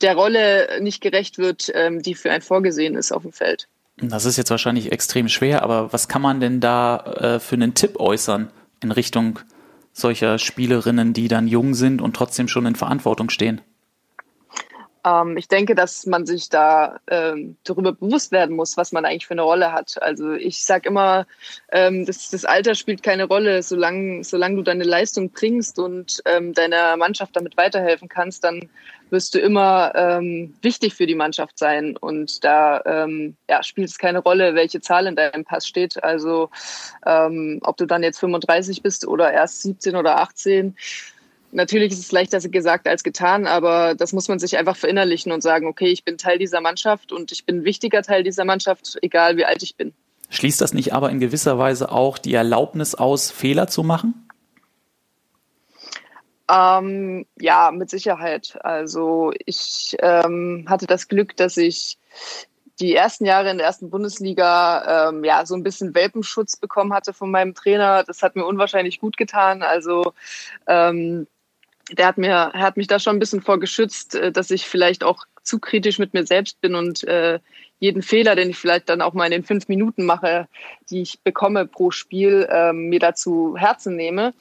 [0.00, 3.68] der Rolle nicht gerecht wird, ähm, die für einen vorgesehen ist auf dem Feld.
[3.96, 7.74] Das ist jetzt wahrscheinlich extrem schwer, aber was kann man denn da äh, für einen
[7.74, 8.50] Tipp äußern
[8.82, 9.40] in Richtung
[9.94, 13.62] solcher Spielerinnen, die dann jung sind und trotzdem schon in Verantwortung stehen?
[15.04, 19.26] Ähm, ich denke, dass man sich da ähm, darüber bewusst werden muss, was man eigentlich
[19.26, 20.02] für eine Rolle hat.
[20.02, 21.26] Also ich sage immer,
[21.70, 23.62] ähm, das, das Alter spielt keine Rolle.
[23.62, 28.68] Solange, solange du deine Leistung bringst und ähm, deiner Mannschaft damit weiterhelfen kannst, dann
[29.10, 31.96] wirst du immer ähm, wichtig für die Mannschaft sein.
[31.96, 36.02] Und da ähm, ja, spielt es keine Rolle, welche Zahl in deinem Pass steht.
[36.02, 36.50] Also
[37.06, 40.76] ähm, ob du dann jetzt 35 bist oder erst 17 oder 18
[41.54, 45.42] natürlich ist es leichter gesagt als getan, aber das muss man sich einfach verinnerlichen und
[45.42, 48.98] sagen, okay, ich bin Teil dieser Mannschaft und ich bin ein wichtiger Teil dieser Mannschaft,
[49.02, 49.94] egal wie alt ich bin.
[50.30, 54.28] Schließt das nicht aber in gewisser Weise auch die Erlaubnis aus, Fehler zu machen?
[56.50, 58.58] Ähm, ja, mit Sicherheit.
[58.62, 61.98] Also ich ähm, hatte das Glück, dass ich
[62.80, 67.12] die ersten Jahre in der ersten Bundesliga ähm, ja so ein bisschen Welpenschutz bekommen hatte
[67.12, 68.02] von meinem Trainer.
[68.04, 69.62] Das hat mir unwahrscheinlich gut getan.
[69.62, 70.12] Also
[70.66, 71.26] ähm,
[71.92, 75.24] der hat mir, hat mich da schon ein bisschen vorgeschützt, äh, dass ich vielleicht auch
[75.42, 77.38] zu kritisch mit mir selbst bin und äh,
[77.78, 80.48] jeden Fehler, den ich vielleicht dann auch mal in den fünf Minuten mache,
[80.90, 84.32] die ich bekomme pro Spiel, ähm, mir dazu Herzen nehme.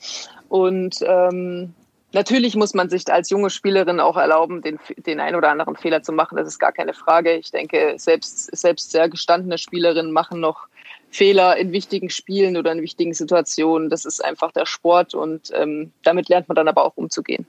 [0.47, 1.73] Und ähm,
[2.13, 6.03] natürlich muss man sich als junge Spielerin auch erlauben, den, den ein oder anderen Fehler
[6.03, 6.37] zu machen.
[6.37, 7.33] Das ist gar keine Frage.
[7.33, 10.67] Ich denke, selbst, selbst sehr gestandene Spielerinnen machen noch
[11.13, 13.89] Fehler in wichtigen Spielen oder in wichtigen Situationen.
[13.89, 17.45] Das ist einfach der Sport und ähm, damit lernt man dann aber auch umzugehen.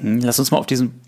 [0.00, 1.00] Hm, lass uns mal auf diesen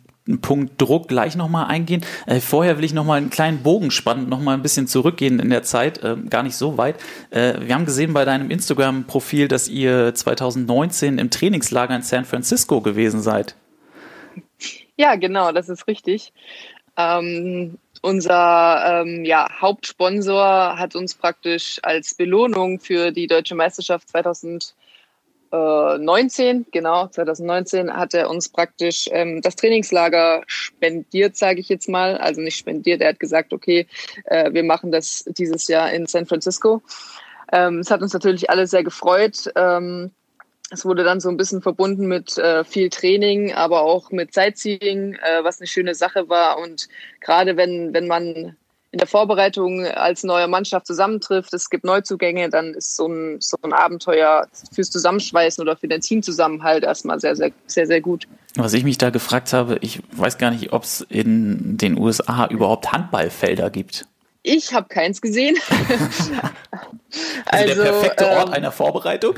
[0.43, 2.05] Punkt Druck gleich nochmal eingehen.
[2.27, 5.63] Äh, vorher will ich nochmal einen kleinen Bogen spannen, nochmal ein bisschen zurückgehen in der
[5.63, 6.97] Zeit, äh, gar nicht so weit.
[7.31, 12.83] Äh, wir haben gesehen bei deinem Instagram-Profil, dass ihr 2019 im Trainingslager in San Francisco
[12.83, 13.55] gewesen seid.
[14.97, 16.33] Ja, genau, das ist richtig.
[16.97, 26.67] Ähm, unser ähm, ja, Hauptsponsor hat uns praktisch als Belohnung für die deutsche Meisterschaft 2019,
[26.73, 32.17] genau, 2019 hat er uns praktisch ähm, das Trainingslager spendiert, sage ich jetzt mal.
[32.19, 33.87] Also nicht spendiert, er hat gesagt, okay,
[34.25, 36.83] äh, wir machen das dieses Jahr in San Francisco.
[37.53, 39.51] Ähm, es hat uns natürlich alle sehr gefreut.
[39.55, 40.11] Ähm,
[40.71, 45.15] es wurde dann so ein bisschen verbunden mit äh, viel Training, aber auch mit Sightseeing,
[45.15, 46.59] äh, was eine schöne Sache war.
[46.59, 46.89] Und
[47.21, 48.57] gerade wenn, wenn man
[48.91, 53.57] in der Vorbereitung als neue Mannschaft zusammentrifft, es gibt Neuzugänge, dann ist so ein, so
[53.63, 58.27] ein Abenteuer fürs Zusammenschweißen oder für den Teamzusammenhalt erstmal sehr, sehr, sehr, sehr gut.
[58.57, 62.47] Was ich mich da gefragt habe, ich weiß gar nicht, ob es in den USA
[62.47, 64.07] überhaupt Handballfelder gibt.
[64.49, 65.57] Ich habe keins gesehen.
[67.47, 69.35] also, also, der perfekte ähm, Ort einer Vorbereitung.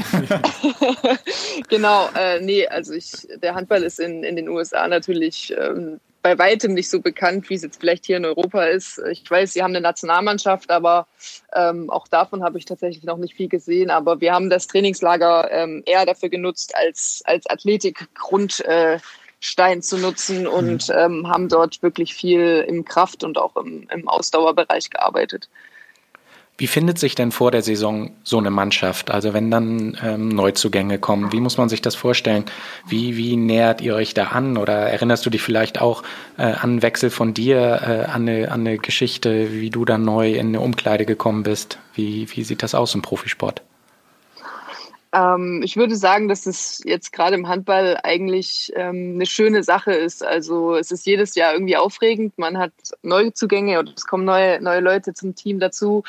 [1.69, 6.39] genau, äh, nee, also ich, der Handball ist in, in den USA natürlich ähm, bei
[6.39, 9.01] weitem nicht so bekannt, wie es jetzt vielleicht hier in Europa ist.
[9.11, 11.07] Ich weiß, sie haben eine Nationalmannschaft, aber
[11.55, 13.89] ähm, auch davon habe ich tatsächlich noch nicht viel gesehen.
[13.89, 18.61] Aber wir haben das Trainingslager ähm, eher dafür genutzt als, als Athletikgrund.
[18.67, 18.99] Äh,
[19.41, 20.95] Stein zu nutzen und mhm.
[20.95, 25.49] ähm, haben dort wirklich viel im Kraft- und auch im, im Ausdauerbereich gearbeitet.
[26.61, 29.13] Wie findet sich denn vor der Saison so eine Mannschaft?
[29.13, 32.47] Also wenn dann ähm, Neuzugänge kommen, wie muss man sich das vorstellen?
[32.85, 34.57] Wie, wie nähert ihr euch da an?
[34.57, 36.03] Oder erinnerst du dich vielleicht auch
[36.37, 40.05] äh, an einen Wechsel von dir, äh, an, eine, an eine Geschichte, wie du dann
[40.05, 41.79] neu in eine Umkleide gekommen bist?
[41.95, 43.63] Wie, wie sieht das aus im Profisport?
[45.19, 49.93] Ähm, ich würde sagen, dass es jetzt gerade im Handball eigentlich ähm, eine schöne Sache
[49.93, 50.25] ist.
[50.25, 52.39] Also es ist jedes Jahr irgendwie aufregend.
[52.39, 56.05] Man hat neue Zugänge oder es kommen neue, neue Leute zum Team dazu.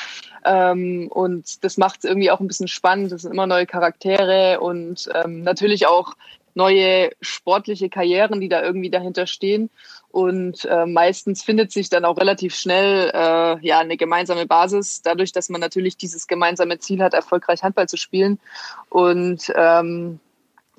[0.46, 3.12] Ähm, und das macht es irgendwie auch ein bisschen spannend.
[3.12, 6.14] Es sind immer neue Charaktere und ähm, natürlich auch
[6.56, 9.70] neue sportliche Karrieren, die da irgendwie dahinter stehen.
[10.12, 15.32] Und äh, meistens findet sich dann auch relativ schnell äh, ja eine gemeinsame Basis, dadurch,
[15.32, 18.40] dass man natürlich dieses gemeinsame Ziel hat, erfolgreich Handball zu spielen.
[18.90, 20.20] Und ähm,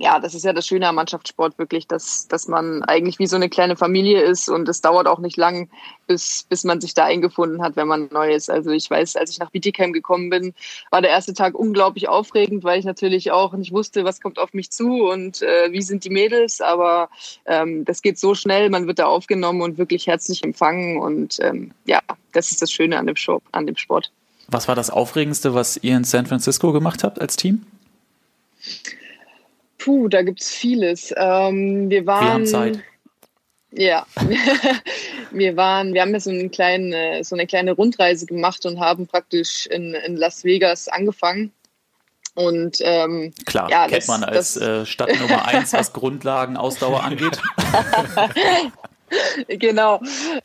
[0.01, 3.37] ja, das ist ja das Schöne am Mannschaftssport wirklich, dass, dass man eigentlich wie so
[3.37, 5.69] eine kleine Familie ist und es dauert auch nicht lang,
[6.07, 8.49] bis, bis man sich da eingefunden hat, wenn man neu ist.
[8.49, 10.55] Also ich weiß, als ich nach Bietigheim gekommen bin,
[10.91, 14.55] war der erste Tag unglaublich aufregend, weil ich natürlich auch nicht wusste, was kommt auf
[14.55, 17.11] mich zu und äh, wie sind die Mädels, aber
[17.45, 21.73] ähm, das geht so schnell, man wird da aufgenommen und wirklich herzlich empfangen und ähm,
[21.85, 22.01] ja,
[22.33, 24.11] das ist das Schöne an dem, Show, an dem Sport.
[24.49, 27.67] Was war das Aufregendste, was ihr in San Francisco gemacht habt als Team?
[29.81, 31.13] Puh, da gibt es vieles.
[31.17, 32.25] Ähm, wir waren.
[32.25, 32.83] Wir haben Zeit.
[33.73, 34.05] Ja,
[35.31, 38.81] wir waren, wir haben ja so, einen kleinen, äh, so eine kleine Rundreise gemacht und
[38.81, 41.53] haben praktisch in, in Las Vegas angefangen.
[42.35, 46.57] Und ähm, klar, ja, kennt das, man als das, äh, Stadt Nummer eins, was Grundlagen,
[46.57, 47.39] Ausdauer angeht.
[49.49, 50.01] genau.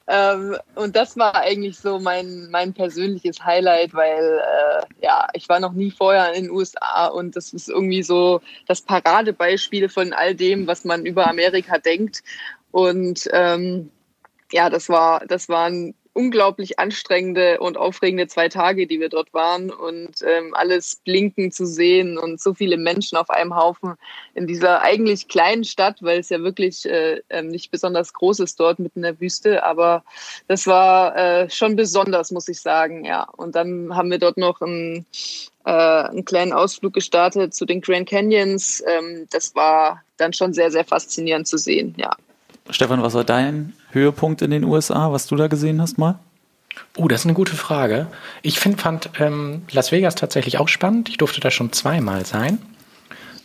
[0.07, 5.59] Ähm, und das war eigentlich so mein, mein persönliches Highlight, weil äh, ja, ich war
[5.59, 10.35] noch nie vorher in den USA und das ist irgendwie so das Paradebeispiel von all
[10.35, 12.23] dem, was man über Amerika denkt.
[12.71, 13.91] Und ähm,
[14.51, 19.33] ja, das war, das war ein unglaublich anstrengende und aufregende zwei Tage, die wir dort
[19.33, 23.95] waren und ähm, alles blinken zu sehen und so viele Menschen auf einem Haufen
[24.33, 28.57] in dieser eigentlich kleinen Stadt, weil es ja wirklich äh, ähm, nicht besonders groß ist
[28.61, 30.05] dort mitten in der Wüste, aber
[30.47, 33.27] das war äh, schon besonders, muss ich sagen, ja.
[33.35, 35.05] Und dann haben wir dort noch einen,
[35.65, 38.81] äh, einen kleinen Ausflug gestartet zu den Grand Canyons.
[38.87, 42.15] Ähm, das war dann schon sehr, sehr faszinierend zu sehen, ja.
[42.69, 46.19] Stefan, was war dein Höhepunkt in den USA, was du da gesehen hast mal?
[46.97, 48.07] Oh, das ist eine gute Frage.
[48.41, 51.09] Ich find, fand ähm, Las Vegas tatsächlich auch spannend.
[51.09, 52.59] Ich durfte da schon zweimal sein,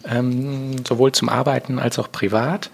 [0.04, 2.70] ähm, sowohl zum Arbeiten als auch privat.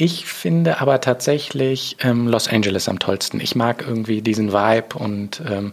[0.00, 3.40] Ich finde aber tatsächlich ähm, Los Angeles am tollsten.
[3.40, 5.72] Ich mag irgendwie diesen Vibe und ähm,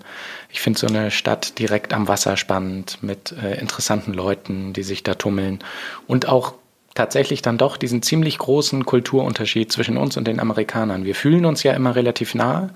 [0.49, 5.03] ich finde so eine Stadt direkt am Wasser spannend mit äh, interessanten Leuten, die sich
[5.03, 5.59] da tummeln
[6.07, 6.55] und auch
[6.95, 11.05] tatsächlich dann doch diesen ziemlich großen Kulturunterschied zwischen uns und den Amerikanern.
[11.05, 12.69] Wir fühlen uns ja immer relativ nah,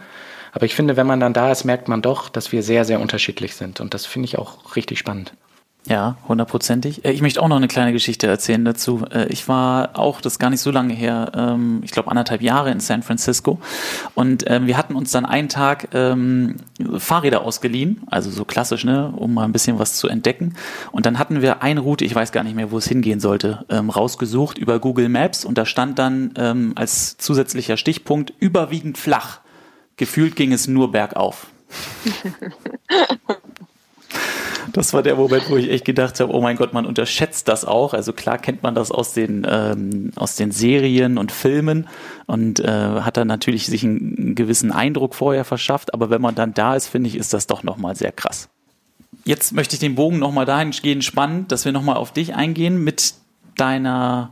[0.51, 2.99] aber ich finde, wenn man dann da ist, merkt man doch, dass wir sehr, sehr
[2.99, 3.79] unterschiedlich sind.
[3.79, 5.33] Und das finde ich auch richtig spannend.
[5.87, 7.05] Ja, hundertprozentig.
[7.05, 9.05] Äh, ich möchte auch noch eine kleine Geschichte erzählen dazu.
[9.11, 12.41] Äh, ich war auch, das ist gar nicht so lange her, ähm, ich glaube anderthalb
[12.41, 13.59] Jahre in San Francisco
[14.13, 16.57] und ähm, wir hatten uns dann einen Tag ähm,
[16.97, 20.55] Fahrräder ausgeliehen, also so klassisch, ne, um mal ein bisschen was zu entdecken.
[20.91, 23.65] Und dann hatten wir eine Route, ich weiß gar nicht mehr, wo es hingehen sollte,
[23.69, 29.39] rausgesucht über Google Maps und da stand dann als zusätzlicher Stichpunkt überwiegend flach.
[29.97, 31.47] Gefühlt ging es nur bergauf.
[34.73, 37.65] Das war der Moment, wo ich echt gedacht habe, oh mein Gott, man unterschätzt das
[37.65, 37.93] auch.
[37.93, 41.87] Also klar kennt man das aus den, ähm, aus den Serien und Filmen
[42.25, 45.93] und äh, hat dann natürlich sich einen, einen gewissen Eindruck vorher verschafft.
[45.93, 48.49] Aber wenn man dann da ist, finde ich, ist das doch nochmal sehr krass.
[49.25, 53.13] Jetzt möchte ich den Bogen nochmal dahingehend spannen, dass wir nochmal auf dich eingehen mit
[53.55, 54.31] deiner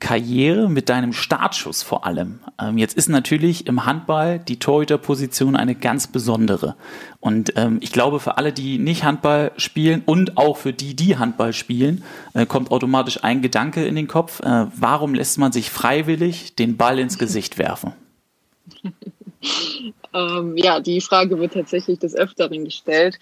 [0.00, 2.40] Karriere, mit deinem Startschuss vor allem.
[2.60, 6.74] Ähm, jetzt ist natürlich im Handball die Torhüterposition eine ganz besondere.
[7.20, 11.18] Und ähm, ich glaube, für alle, die nicht Handball spielen und auch für die, die
[11.18, 14.40] Handball spielen, äh, kommt automatisch ein Gedanke in den Kopf.
[14.40, 17.92] Äh, warum lässt man sich freiwillig den Ball ins Gesicht werfen?
[20.12, 23.18] Ähm, ja, die Frage wird tatsächlich des Öfteren gestellt.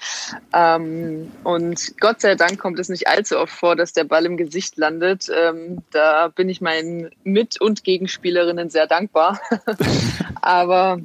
[0.53, 4.37] Ähm, und Gott sei Dank kommt es nicht allzu oft vor, dass der Ball im
[4.37, 5.29] Gesicht landet.
[5.35, 9.41] Ähm, da bin ich meinen Mit- und Gegenspielerinnen sehr dankbar.
[10.43, 11.01] Aber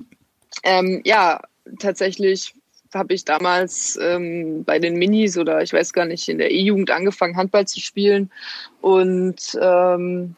[0.64, 1.42] ähm, ja,
[1.80, 2.54] tatsächlich
[2.94, 6.92] habe ich damals ähm, bei den Minis oder ich weiß gar nicht, in der E-Jugend
[6.92, 8.32] angefangen, Handball zu spielen.
[8.82, 10.36] Und ähm,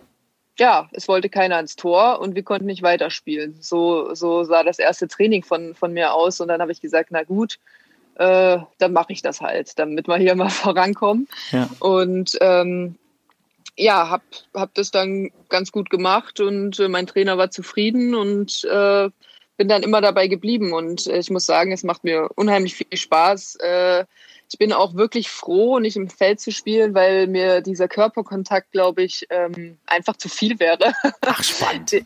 [0.57, 3.57] ja, es wollte keiner ins Tor und wir konnten nicht weiterspielen.
[3.59, 6.39] So, so sah das erste Training von, von mir aus.
[6.39, 7.59] Und dann habe ich gesagt, na gut,
[8.15, 11.27] äh, dann mache ich das halt, damit wir hier mal vorankommen.
[11.51, 11.69] Ja.
[11.79, 12.95] Und ähm,
[13.77, 18.63] ja, habe hab das dann ganz gut gemacht und äh, mein Trainer war zufrieden und
[18.63, 19.09] äh,
[19.57, 20.73] bin dann immer dabei geblieben.
[20.73, 23.57] Und äh, ich muss sagen, es macht mir unheimlich viel Spaß.
[24.55, 29.03] Ich bin auch wirklich froh, nicht im Feld zu spielen, weil mir dieser Körperkontakt, glaube
[29.03, 30.93] ich, ähm, einfach zu viel wäre.
[31.25, 31.91] Ach, spannend.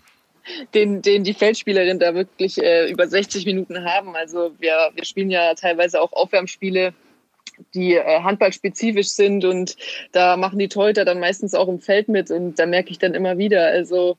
[0.73, 4.15] Den, den die Feldspielerin da wirklich äh, über 60 Minuten haben.
[4.15, 6.95] Also wir, wir spielen ja teilweise auch Aufwärmspiele,
[7.75, 9.75] die äh, handballspezifisch sind und
[10.12, 13.13] da machen die Torhüter dann meistens auch im Feld mit und da merke ich dann
[13.13, 13.67] immer wieder.
[13.67, 14.17] Also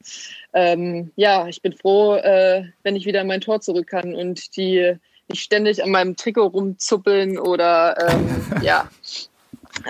[0.52, 4.56] ähm, ja, ich bin froh, äh, wenn ich wieder in mein Tor zurück kann und
[4.56, 8.88] die nicht ständig an meinem Trikot rumzuppeln oder ähm, ja.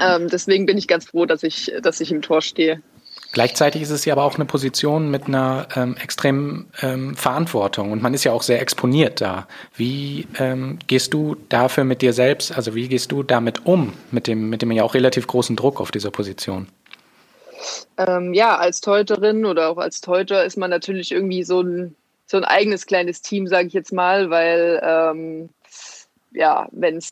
[0.00, 2.83] Ähm, deswegen bin ich ganz froh, dass ich, dass ich im Tor stehe.
[3.33, 8.03] Gleichzeitig ist es ja aber auch eine Position mit einer ähm, extremen ähm, Verantwortung und
[8.03, 9.46] man ist ja auch sehr exponiert da.
[9.74, 14.26] Wie ähm, gehst du dafür mit dir selbst, also wie gehst du damit um, mit
[14.26, 16.66] dem, mit dem ja auch relativ großen Druck auf dieser Position?
[17.96, 21.94] Ähm, ja, als Teuterin oder auch als Teuter ist man natürlich irgendwie so ein
[22.31, 25.49] so ein eigenes kleines Team, sage ich jetzt mal, weil ähm,
[26.31, 27.11] ja, wenn es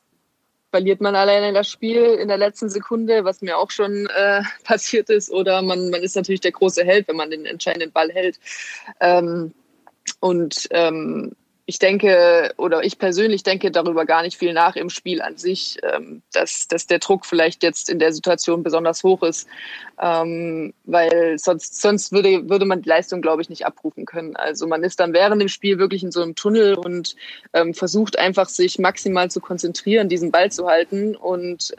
[0.71, 5.11] verliert man alleine das Spiel in der letzten Sekunde, was mir auch schon äh, passiert
[5.11, 8.39] ist, oder man, man ist natürlich der große Held, wenn man den entscheidenden Ball hält.
[9.01, 9.55] Ähm,
[10.21, 11.33] und ähm,
[11.69, 15.77] ich denke, oder ich persönlich denke darüber gar nicht viel nach im Spiel an sich,
[15.83, 19.47] ähm, dass, dass der Druck vielleicht jetzt in der Situation besonders hoch ist,
[20.01, 24.35] ähm, weil sonst, sonst würde, würde man die Leistung, glaube ich, nicht abrufen können.
[24.35, 27.17] Also man ist dann während dem Spiel wirklich in so einem Tunnel und
[27.53, 31.75] ähm, versucht einfach, sich maximal zu konzentrieren, diesen Ball zu halten und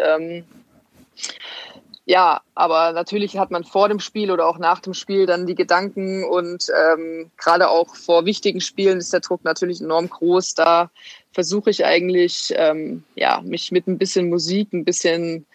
[2.10, 5.54] ja, aber natürlich hat man vor dem Spiel oder auch nach dem Spiel dann die
[5.54, 10.56] Gedanken und ähm, gerade auch vor wichtigen Spielen ist der Druck natürlich enorm groß.
[10.56, 10.90] Da
[11.34, 15.46] versuche ich eigentlich, ähm, ja, mich mit ein bisschen Musik, ein bisschen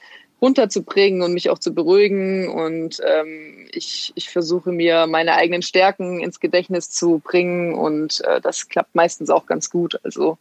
[0.40, 2.48] runterzubringen und mich auch zu beruhigen.
[2.48, 8.40] Und ähm, ich, ich versuche mir meine eigenen Stärken ins Gedächtnis zu bringen und äh,
[8.40, 9.98] das klappt meistens auch ganz gut.
[10.04, 10.38] Also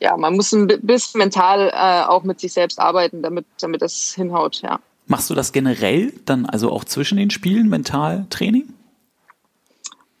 [0.00, 4.14] ja, man muss ein bisschen mental äh, auch mit sich selbst arbeiten, damit, damit das
[4.14, 4.80] hinhaut, ja.
[5.12, 8.72] Machst du das generell dann also auch zwischen den Spielen, Mentaltraining?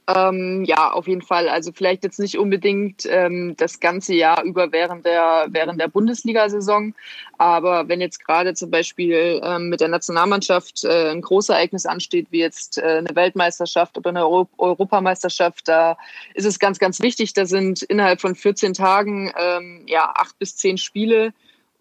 [0.06, 1.48] Ähm, ja, auf jeden Fall.
[1.48, 6.92] Also vielleicht jetzt nicht unbedingt ähm, das ganze Jahr über während der, während der Bundesliga-Saison.
[7.38, 12.40] Aber wenn jetzt gerade zum Beispiel ähm, mit der Nationalmannschaft äh, ein Großereignis ansteht, wie
[12.40, 15.96] jetzt äh, eine Weltmeisterschaft oder eine Euro Europameisterschaft, da
[16.34, 17.32] ist es ganz, ganz wichtig.
[17.32, 21.32] Da sind innerhalb von 14 Tagen ähm, ja acht bis zehn Spiele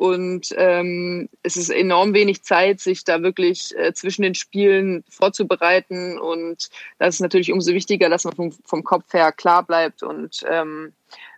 [0.01, 6.17] und ähm, es ist enorm wenig Zeit, sich da wirklich äh, zwischen den Spielen vorzubereiten.
[6.17, 10.43] Und das ist natürlich umso wichtiger, dass man vom, vom Kopf her klar bleibt und
[10.49, 10.93] ähm,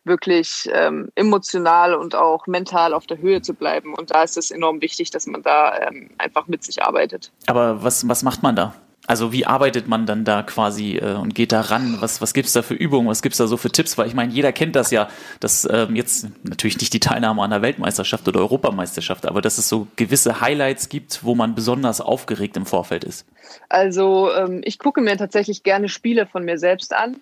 [0.05, 3.95] wirklich ähm, emotional und auch mental auf der Höhe zu bleiben.
[3.95, 7.34] Und da ist es enorm wichtig, dass man da ähm, einfach mit sich arbeitet.
[7.47, 8.74] Aber was, was macht man da?
[9.14, 11.97] Also wie arbeitet man dann da quasi äh, und geht da ran?
[11.99, 13.07] Was, was gibt's da für Übungen?
[13.07, 13.95] Was gibt's da so für Tipps?
[13.95, 15.07] Weil ich meine, jeder kennt das ja,
[15.39, 19.70] dass ähm, jetzt natürlich nicht die Teilnahme an der Weltmeisterschaft oder Europameisterschaft, aber dass es
[19.70, 23.28] so gewisse Highlights gibt, wo man besonders aufgeregt im Vorfeld ist.
[23.70, 27.18] Also ähm, ich gucke mir tatsächlich gerne Spiele von mir selbst an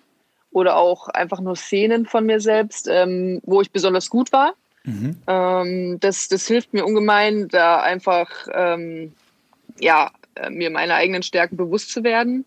[0.50, 4.54] oder auch einfach nur Szenen von mir selbst, ähm, wo ich besonders gut war.
[4.84, 5.18] Mhm.
[5.26, 9.12] Ähm, das, das hilft mir ungemein, da einfach ähm,
[9.78, 10.10] ja
[10.50, 12.44] mir meine eigenen Stärken bewusst zu werden.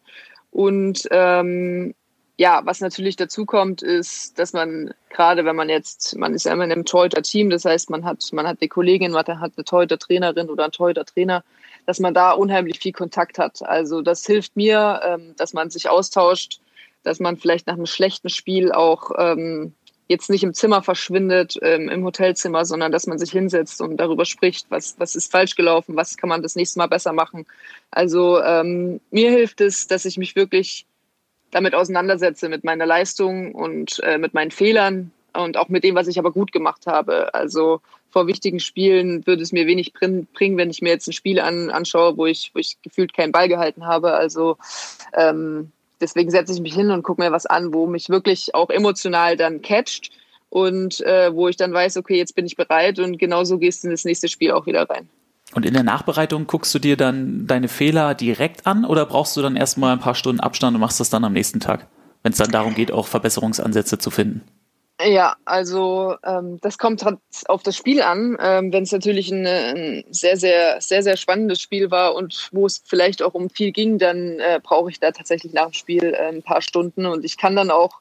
[0.51, 1.93] Und ähm,
[2.37, 6.53] ja, was natürlich dazu kommt, ist, dass man gerade, wenn man jetzt, man ist ja
[6.53, 9.63] immer in einem Torhüter-Team, das heißt, man hat, man hat die Kollegin, man hat eine
[9.63, 11.43] Torhüter-Trainerin oder einen Torhüter-Trainer,
[11.85, 13.61] dass man da unheimlich viel Kontakt hat.
[13.63, 16.59] Also das hilft mir, ähm, dass man sich austauscht,
[17.03, 19.73] dass man vielleicht nach einem schlechten Spiel auch ähm,
[20.07, 24.25] jetzt nicht im Zimmer verschwindet, ähm, im Hotelzimmer, sondern dass man sich hinsetzt und darüber
[24.25, 27.45] spricht, was, was ist falsch gelaufen, was kann man das nächste Mal besser machen.
[27.91, 30.85] Also ähm, mir hilft es, dass ich mich wirklich
[31.51, 36.07] damit auseinandersetze, mit meiner Leistung und äh, mit meinen Fehlern und auch mit dem, was
[36.07, 37.33] ich aber gut gemacht habe.
[37.33, 41.39] Also vor wichtigen Spielen würde es mir wenig bringen, wenn ich mir jetzt ein Spiel
[41.39, 44.13] an, anschaue, wo ich, wo ich gefühlt keinen Ball gehalten habe.
[44.13, 44.57] Also
[45.13, 45.71] ähm,
[46.01, 49.37] deswegen setze ich mich hin und gucke mir was an, wo mich wirklich auch emotional
[49.37, 50.11] dann catcht
[50.49, 53.87] und äh, wo ich dann weiß, okay, jetzt bin ich bereit und genauso gehst du
[53.87, 55.09] in das nächste Spiel auch wieder rein.
[55.53, 59.41] Und in der Nachbereitung guckst du dir dann deine Fehler direkt an oder brauchst du
[59.41, 61.87] dann erstmal ein paar Stunden Abstand und machst das dann am nächsten Tag,
[62.23, 64.41] wenn es dann darum geht, auch Verbesserungsansätze zu finden?
[65.01, 68.37] Ja, also ähm, das kommt halt auf das Spiel an.
[68.39, 72.65] Ähm, Wenn es natürlich ein, ein, sehr, sehr, sehr, sehr spannendes Spiel war und wo
[72.65, 76.13] es vielleicht auch um viel ging, dann äh, brauche ich da tatsächlich nach dem Spiel
[76.13, 77.99] äh, ein paar Stunden und ich kann dann auch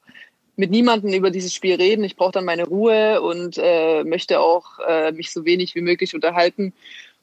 [0.56, 2.04] mit niemandem über dieses Spiel reden.
[2.04, 6.14] Ich brauche dann meine Ruhe und äh, möchte auch äh, mich so wenig wie möglich
[6.14, 6.72] unterhalten.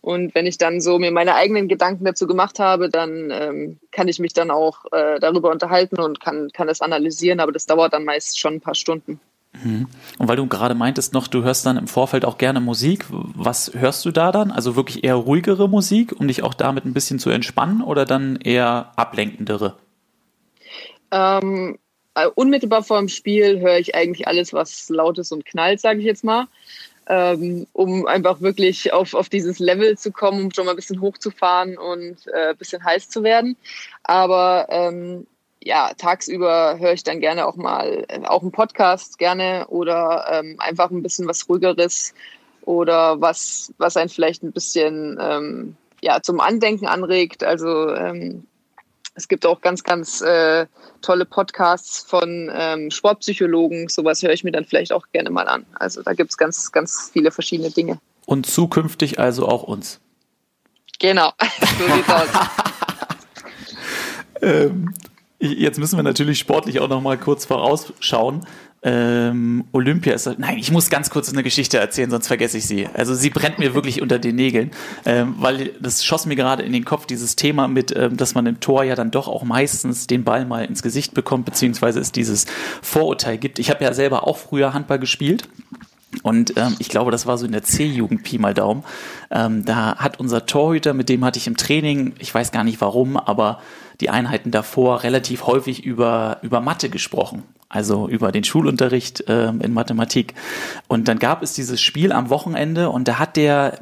[0.02, 4.10] Und wenn ich dann so mir meine eigenen Gedanken dazu gemacht habe, dann ähm, kann
[4.10, 7.40] ich mich dann auch äh, darüber unterhalten und kann, kann es analysieren.
[7.40, 9.22] Aber das dauert dann meist schon ein paar Stunden.
[9.64, 9.88] Mhm.
[10.18, 13.06] Und weil du gerade meintest noch, du hörst dann im Vorfeld auch gerne Musik.
[13.10, 14.52] Was hörst du da dann?
[14.52, 18.38] Also wirklich eher ruhigere Musik, um dich auch damit ein bisschen zu entspannen oder dann
[18.38, 19.76] eher ablenkendere?
[21.12, 21.78] Ähm,
[22.16, 26.00] äh, unmittelbar vor dem Spiel höre ich eigentlich alles, was laut ist und knallt, sage
[26.00, 26.48] ich jetzt mal.
[27.08, 31.02] Ähm, um einfach wirklich auf, auf dieses Level zu kommen, um schon mal ein bisschen
[31.02, 33.58] hochzufahren und äh, ein bisschen heiß zu werden.
[34.04, 35.26] Aber ähm,
[35.64, 40.56] ja, tagsüber höre ich dann gerne auch mal, äh, auch einen Podcast gerne oder ähm,
[40.60, 42.14] einfach ein bisschen was ruhigeres
[42.64, 47.44] oder was, was einen vielleicht ein bisschen ähm, ja, zum Andenken anregt.
[47.44, 48.48] Also ähm,
[49.14, 50.66] es gibt auch ganz, ganz äh,
[51.02, 53.90] tolle Podcasts von ähm, Sportpsychologen.
[53.90, 55.66] Sowas höre ich mir dann vielleicht auch gerne mal an.
[55.76, 58.00] Also da gibt es ganz, ganz viele verschiedene Dinge.
[58.26, 60.00] Und zukünftig also auch uns.
[61.00, 61.34] Genau,
[61.78, 62.30] so sieht's aus.
[64.42, 64.94] ähm,
[65.42, 68.42] Jetzt müssen wir natürlich sportlich auch noch mal kurz vorausschauen.
[68.84, 70.30] Ähm, Olympia ist.
[70.38, 72.88] Nein, ich muss ganz kurz eine Geschichte erzählen, sonst vergesse ich sie.
[72.94, 74.70] Also sie brennt mir wirklich unter den Nägeln,
[75.04, 78.46] ähm, weil das schoss mir gerade in den Kopf, dieses Thema mit, ähm, dass man
[78.46, 82.12] im Tor ja dann doch auch meistens den Ball mal ins Gesicht bekommt, beziehungsweise es
[82.12, 82.46] dieses
[82.84, 83.58] Vorurteil gibt.
[83.58, 85.50] Ich habe ja selber auch früher Handball gespielt.
[86.22, 88.84] Und ähm, ich glaube, das war so in der C-Jugend Pi mal Daumen.
[89.32, 92.80] Ähm, da hat unser Torhüter, mit dem hatte ich im Training, ich weiß gar nicht
[92.82, 93.60] warum, aber
[94.02, 97.44] die Einheiten davor relativ häufig über, über Mathe gesprochen.
[97.70, 100.34] Also über den Schulunterricht äh, in Mathematik.
[100.90, 103.80] Und dann gab es dieses Spiel am Wochenende und da hat der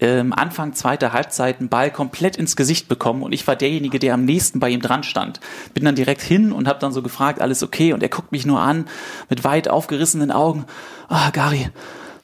[0.00, 4.14] ähm, Anfang zweiter Halbzeit einen Ball komplett ins Gesicht bekommen und ich war derjenige, der
[4.14, 5.38] am nächsten bei ihm dran stand.
[5.72, 7.92] Bin dann direkt hin und habe dann so gefragt, alles okay?
[7.92, 8.86] Und er guckt mich nur an
[9.28, 10.64] mit weit aufgerissenen Augen.
[11.08, 11.68] Ah, Gary,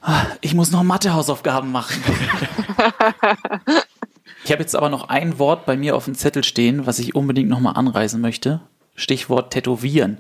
[0.02, 2.02] ah, ich muss noch Mathehausaufgaben machen.
[4.44, 7.14] ich habe jetzt aber noch ein Wort bei mir auf dem Zettel stehen, was ich
[7.14, 8.60] unbedingt nochmal anreißen möchte.
[8.94, 10.18] Stichwort Tätowieren.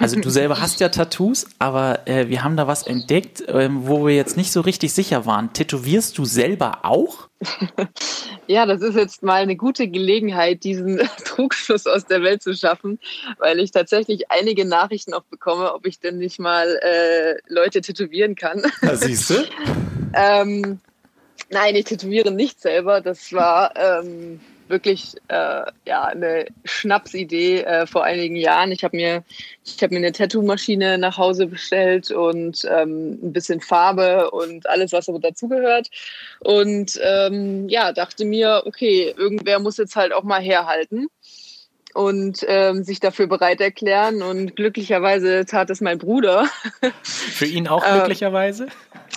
[0.00, 4.04] Also du selber hast ja Tattoos, aber äh, wir haben da was entdeckt, ähm, wo
[4.04, 5.52] wir jetzt nicht so richtig sicher waren.
[5.52, 7.28] Tätowierst du selber auch?
[8.48, 13.00] Ja, das ist jetzt mal eine gute Gelegenheit, diesen Trugschluss aus der Welt zu schaffen,
[13.38, 18.36] weil ich tatsächlich einige Nachrichten auch bekomme, ob ich denn nicht mal äh, Leute tätowieren
[18.36, 18.62] kann.
[18.82, 19.34] Da siehst du.
[20.14, 20.80] ähm,
[21.50, 23.00] nein, ich tätowiere nicht selber.
[23.00, 28.72] Das war ähm, wirklich äh, ja eine Schnapsidee äh, vor einigen Jahren.
[28.72, 29.24] Ich habe mir
[29.64, 34.92] ich habe mir eine Tattoo-Maschine nach Hause bestellt und ähm, ein bisschen Farbe und alles,
[34.92, 35.88] was so dazugehört.
[36.40, 41.08] Und ähm, ja, dachte mir, okay, irgendwer muss jetzt halt auch mal herhalten
[41.96, 44.22] und ähm, sich dafür bereit erklären.
[44.22, 46.46] Und glücklicherweise tat es mein Bruder.
[47.02, 48.66] Für ihn auch glücklicherweise?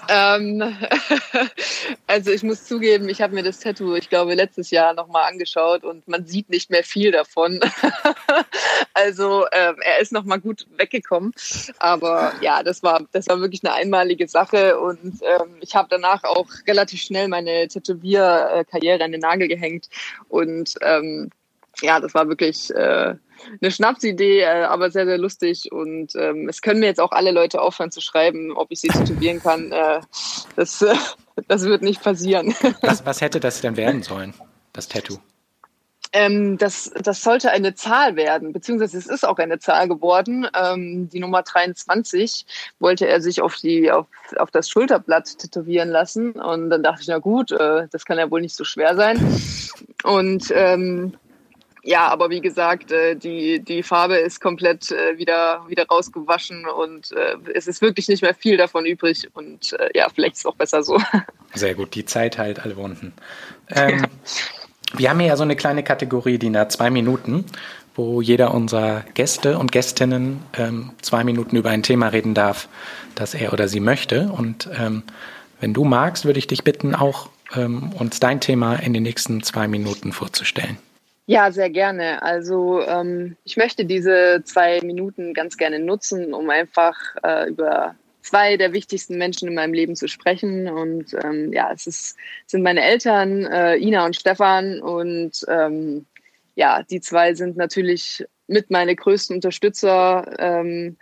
[0.07, 0.61] Ähm,
[2.07, 5.83] also ich muss zugeben, ich habe mir das Tattoo, ich glaube, letztes Jahr nochmal angeschaut
[5.83, 7.59] und man sieht nicht mehr viel davon.
[8.93, 11.33] also ähm, er ist nochmal gut weggekommen.
[11.79, 16.23] Aber ja, das war, das war wirklich eine einmalige Sache und ähm, ich habe danach
[16.23, 19.89] auch relativ schnell meine Tätowierkarriere an den Nagel gehängt
[20.29, 21.29] und ähm,
[21.81, 23.15] ja, das war wirklich äh,
[23.61, 25.71] eine Schnapsidee, äh, aber sehr, sehr lustig.
[25.71, 28.89] Und ähm, es können mir jetzt auch alle Leute aufhören zu schreiben, ob ich sie
[28.89, 29.71] tätowieren kann.
[29.71, 30.01] Äh,
[30.55, 30.95] das, äh,
[31.47, 32.53] das wird nicht passieren.
[32.81, 34.33] Was, was hätte das denn werden sollen,
[34.73, 35.19] das Tattoo?
[36.11, 40.47] Ähm, das, das sollte eine Zahl werden, beziehungsweise es ist auch eine Zahl geworden.
[40.59, 42.45] Ähm, die Nummer 23
[42.79, 44.07] wollte er sich auf, die, auf,
[44.37, 46.31] auf das Schulterblatt tätowieren lassen.
[46.31, 49.19] Und dann dachte ich, na gut, äh, das kann ja wohl nicht so schwer sein.
[50.03, 51.13] Und ähm,
[51.89, 57.11] ja, aber wie gesagt, äh, die, die Farbe ist komplett äh, wieder, wieder rausgewaschen und
[57.13, 59.27] äh, es ist wirklich nicht mehr viel davon übrig.
[59.33, 61.01] Und ja, vielleicht ist es auch besser so.
[61.55, 63.13] Sehr gut, die Zeit heilt alle Wunden.
[63.69, 64.05] Ähm,
[64.93, 67.45] wir haben hier ja so eine kleine Kategorie, die nach zwei Minuten,
[67.95, 72.69] wo jeder unserer Gäste und Gästinnen ähm, zwei Minuten über ein Thema reden darf,
[73.15, 74.29] das er oder sie möchte.
[74.31, 75.01] Und ähm,
[75.59, 79.41] wenn du magst, würde ich dich bitten, auch ähm, uns dein Thema in den nächsten
[79.41, 80.77] zwei Minuten vorzustellen.
[81.29, 82.23] Ja, sehr gerne.
[82.23, 88.57] Also ähm, ich möchte diese zwei Minuten ganz gerne nutzen, um einfach äh, über zwei
[88.57, 90.67] der wichtigsten Menschen in meinem Leben zu sprechen.
[90.67, 92.17] Und ähm, ja, es ist,
[92.47, 94.81] sind meine Eltern, äh, Ina und Stefan.
[94.81, 96.07] Und ähm,
[96.55, 100.97] ja, die zwei sind natürlich mit meine größten Unterstützer ähm,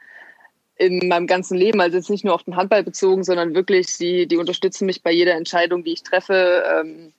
[0.75, 1.79] in meinem ganzen Leben.
[1.79, 5.11] Also jetzt nicht nur auf den Handball bezogen, sondern wirklich, die, die unterstützen mich bei
[5.13, 6.65] jeder Entscheidung, die ich treffe.
[6.81, 7.13] Ähm,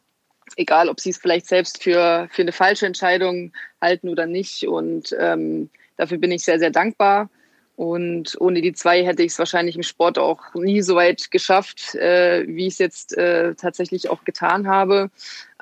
[0.58, 4.66] egal ob sie es vielleicht selbst für, für eine falsche Entscheidung halten oder nicht.
[4.66, 7.30] Und ähm, dafür bin ich sehr, sehr dankbar.
[7.76, 11.94] Und ohne die zwei hätte ich es wahrscheinlich im Sport auch nie so weit geschafft,
[11.94, 15.10] äh, wie ich es jetzt äh, tatsächlich auch getan habe.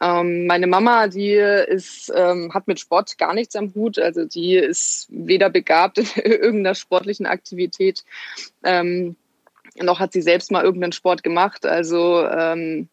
[0.00, 3.98] Ähm, meine Mama, die ist, ähm, hat mit Sport gar nichts am Hut.
[3.98, 8.02] Also die ist weder begabt in irgendeiner sportlichen Aktivität,
[8.64, 9.16] ähm,
[9.82, 11.66] noch hat sie selbst mal irgendeinen Sport gemacht.
[11.66, 12.88] Also ähm,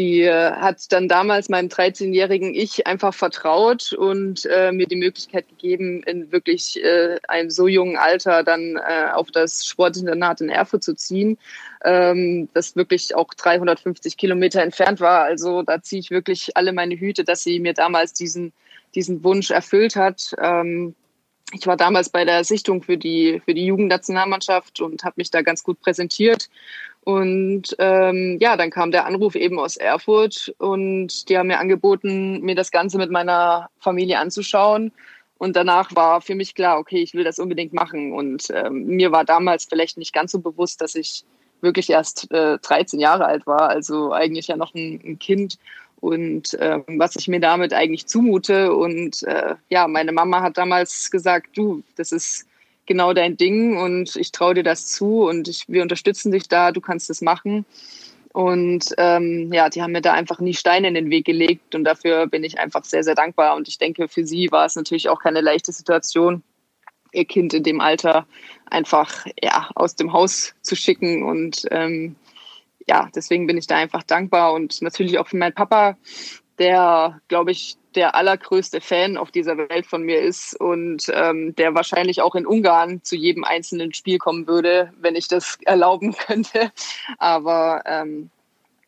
[0.00, 5.46] die äh, hat dann damals meinem 13-jährigen Ich einfach vertraut und äh, mir die Möglichkeit
[5.50, 10.82] gegeben, in wirklich äh, einem so jungen Alter dann äh, auf das Sportinternat in Erfurt
[10.82, 11.36] zu ziehen,
[11.84, 15.24] ähm, das wirklich auch 350 Kilometer entfernt war.
[15.24, 18.54] Also da ziehe ich wirklich alle meine Hüte, dass sie mir damals diesen,
[18.94, 20.34] diesen Wunsch erfüllt hat.
[20.42, 20.94] Ähm,
[21.52, 25.42] ich war damals bei der Sichtung für die, für die Jugendnationalmannschaft und habe mich da
[25.42, 26.48] ganz gut präsentiert
[27.04, 32.40] und ähm, ja, dann kam der Anruf eben aus Erfurt und die haben mir angeboten,
[32.42, 34.92] mir das Ganze mit meiner Familie anzuschauen.
[35.38, 38.12] Und danach war für mich klar, okay, ich will das unbedingt machen.
[38.12, 41.24] Und ähm, mir war damals vielleicht nicht ganz so bewusst, dass ich
[41.62, 45.58] wirklich erst äh, 13 Jahre alt war, also eigentlich ja noch ein, ein Kind.
[46.00, 48.74] Und ähm, was ich mir damit eigentlich zumute.
[48.74, 52.46] Und äh, ja, meine Mama hat damals gesagt, du, das ist
[52.90, 56.72] genau dein Ding und ich traue dir das zu und ich, wir unterstützen dich da,
[56.72, 57.64] du kannst es machen.
[58.32, 61.84] Und ähm, ja, die haben mir da einfach nie Steine in den Weg gelegt und
[61.84, 63.54] dafür bin ich einfach sehr, sehr dankbar.
[63.54, 66.42] Und ich denke, für sie war es natürlich auch keine leichte Situation,
[67.12, 68.26] ihr Kind in dem Alter
[68.68, 71.22] einfach ja, aus dem Haus zu schicken.
[71.22, 72.16] Und ähm,
[72.88, 75.96] ja, deswegen bin ich da einfach dankbar und natürlich auch für meinen Papa,
[76.58, 81.74] der, glaube ich, der allergrößte Fan auf dieser Welt von mir ist und ähm, der
[81.74, 86.70] wahrscheinlich auch in Ungarn zu jedem einzelnen Spiel kommen würde, wenn ich das erlauben könnte.
[87.18, 88.30] Aber ähm,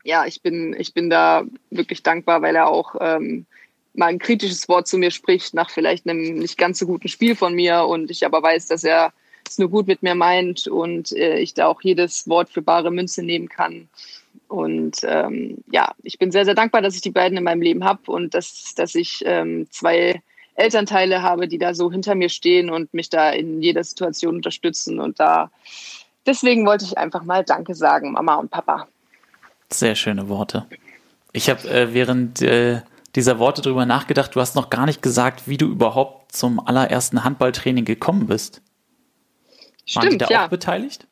[0.05, 3.46] ja, ich bin, ich bin da wirklich dankbar, weil er auch ähm,
[3.94, 7.36] mal ein kritisches Wort zu mir spricht nach vielleicht einem nicht ganz so guten Spiel
[7.36, 9.12] von mir und ich aber weiß, dass er
[9.53, 12.90] es nur gut mit mir meint und äh, ich da auch jedes Wort für bare
[12.90, 13.88] Münze nehmen kann.
[14.48, 17.84] Und ähm, ja, ich bin sehr, sehr dankbar, dass ich die beiden in meinem Leben
[17.84, 20.20] habe und dass, dass ich ähm, zwei
[20.55, 25.00] Elternteile habe, die da so hinter mir stehen und mich da in jeder Situation unterstützen.
[25.00, 25.50] Und da
[26.26, 28.88] deswegen wollte ich einfach mal Danke sagen, Mama und Papa.
[29.70, 30.66] Sehr schöne Worte.
[31.32, 32.82] Ich habe äh, während äh,
[33.14, 37.24] dieser Worte drüber nachgedacht, du hast noch gar nicht gesagt, wie du überhaupt zum allerersten
[37.24, 38.62] Handballtraining gekommen bist.
[39.95, 40.45] Waren Stimmt, die da ja.
[40.45, 41.07] auch beteiligt?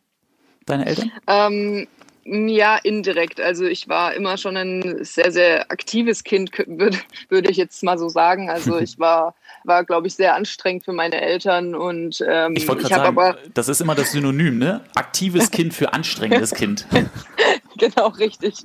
[0.67, 1.13] Deine Eltern?
[1.27, 1.89] Ähm,
[2.25, 3.41] ja, indirekt.
[3.41, 6.99] Also ich war immer schon ein sehr, sehr aktives Kind, würde
[7.29, 8.51] würde ich jetzt mal so sagen.
[8.51, 12.83] Also ich war, war glaube ich, sehr anstrengend für meine Eltern und ähm, Ich wollte
[12.83, 14.83] ich gerade habe sagen, aber das ist immer das Synonym, ne?
[14.95, 16.87] Aktives Kind für anstrengendes Kind.
[17.79, 18.59] genau richtig.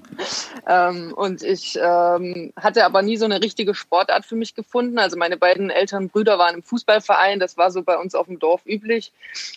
[0.68, 5.00] Ähm, und ich ähm, hatte aber nie so eine richtige Sportart für mich gefunden.
[5.00, 8.40] Also meine beiden älteren Brüder waren im Fußballverein, das war so bei uns auf dem
[8.40, 9.12] Dorf üblich.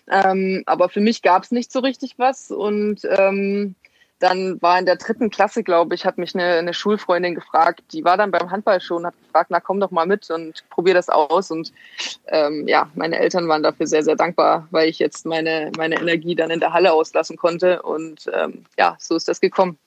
[0.08, 2.50] Ähm, aber für mich gab es nicht so richtig was.
[2.50, 3.74] Und ähm,
[4.18, 8.04] dann war in der dritten Klasse, glaube ich, hat mich eine, eine Schulfreundin gefragt, die
[8.04, 11.08] war dann beim Handball schon, hat gefragt, na komm doch mal mit und probier das
[11.08, 11.50] aus.
[11.50, 11.72] Und
[12.26, 16.34] ähm, ja, meine Eltern waren dafür sehr, sehr dankbar, weil ich jetzt meine, meine Energie
[16.34, 17.82] dann in der Halle auslassen konnte.
[17.82, 19.78] Und ähm, ja, so ist das gekommen.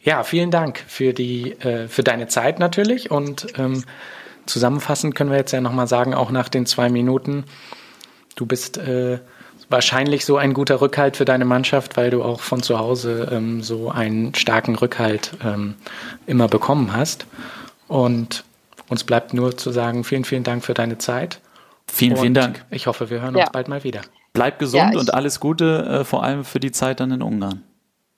[0.00, 3.84] Ja, vielen Dank für die, äh, für deine Zeit natürlich und ähm,
[4.44, 7.44] zusammenfassend können wir jetzt ja nochmal sagen, auch nach den zwei Minuten,
[8.36, 9.20] du bist äh,
[9.68, 13.62] wahrscheinlich so ein guter Rückhalt für deine Mannschaft, weil du auch von zu Hause ähm,
[13.62, 15.74] so einen starken Rückhalt ähm,
[16.26, 17.26] immer bekommen hast.
[17.88, 18.44] Und
[18.88, 21.40] uns bleibt nur zu sagen, vielen, vielen Dank für deine Zeit.
[21.86, 22.64] Vielen, vielen Und Dank.
[22.70, 23.44] Ich hoffe, wir hören Ja.
[23.44, 24.02] uns bald mal wieder.
[24.32, 27.62] Bleib gesund Ja, und alles Gute, äh, vor allem für die Zeit dann in Ungarn.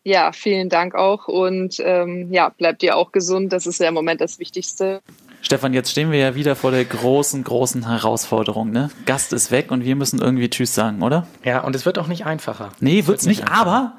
[0.05, 3.53] Ja, vielen Dank auch und ähm, ja, bleibt ihr auch gesund.
[3.53, 5.01] Das ist ja im Moment das Wichtigste.
[5.47, 8.73] Stefan, jetzt stehen wir ja wieder vor der großen, großen Herausforderung.
[8.73, 8.91] Ne?
[9.05, 11.29] Gast ist weg und wir müssen irgendwie Tschüss sagen, oder?
[11.45, 12.71] Ja, und es wird auch nicht einfacher.
[12.81, 13.61] Nee, Es wird's wird nicht, einfacher.
[13.61, 13.93] aber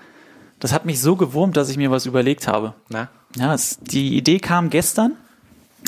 [0.60, 2.74] das hat mich so gewurmt, dass ich mir was überlegt habe.
[2.90, 3.08] Na?
[3.38, 5.14] Ja, es, die Idee kam gestern,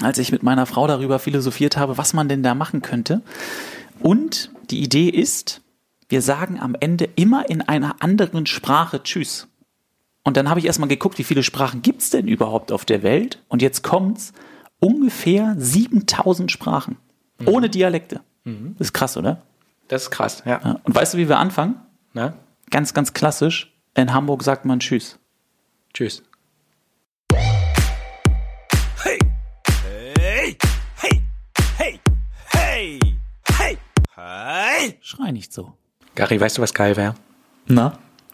[0.01, 3.22] als ich mit meiner Frau darüber philosophiert habe, was man denn da machen könnte.
[3.99, 5.60] Und die Idee ist,
[6.07, 9.49] wir sagen am Ende immer in einer anderen Sprache Tschüss.
[10.24, 13.43] Und dann habe ich erstmal geguckt, wie viele Sprachen gibt's denn überhaupt auf der Welt?
[13.49, 14.32] Und jetzt kommt's,
[14.80, 16.97] ungefähr 7000 Sprachen.
[17.45, 18.21] Ohne Dialekte.
[18.43, 19.41] Das ist krass, oder?
[19.88, 20.59] Das ist krass, ja.
[20.63, 20.80] Ja.
[20.84, 21.75] Und weißt du, wie wir anfangen?
[22.13, 22.34] Na?
[22.69, 23.73] Ganz, ganz klassisch.
[23.95, 25.19] In Hamburg sagt man Tschüss.
[25.93, 26.23] Tschüss.
[27.34, 29.19] Hey,
[29.84, 30.57] hey,
[30.99, 31.21] hey,
[31.77, 31.99] hey,
[32.51, 32.99] hey,
[33.57, 33.77] hey,
[34.15, 34.97] hey.
[35.01, 35.73] Schrei nicht so.
[36.15, 37.15] Gary, weißt du, was geil wäre?
[37.67, 37.93] Na?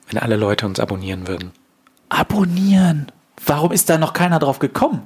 [0.10, 1.52] Wenn alle Leute uns abonnieren würden.
[2.10, 3.12] Abonnieren.
[3.46, 5.06] Warum ist da noch keiner drauf gekommen?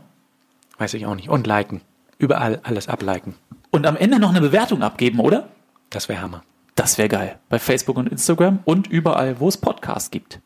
[0.80, 1.30] Weiß ich auch nicht.
[1.30, 1.82] Und liken.
[2.18, 3.36] Überall alles abliken.
[3.70, 5.50] Und am Ende noch eine Bewertung abgeben, oder?
[5.92, 6.44] Das wäre Hammer.
[6.76, 7.38] Das wäre geil.
[7.50, 10.40] Bei Facebook und Instagram und überall, wo es Podcasts gibt.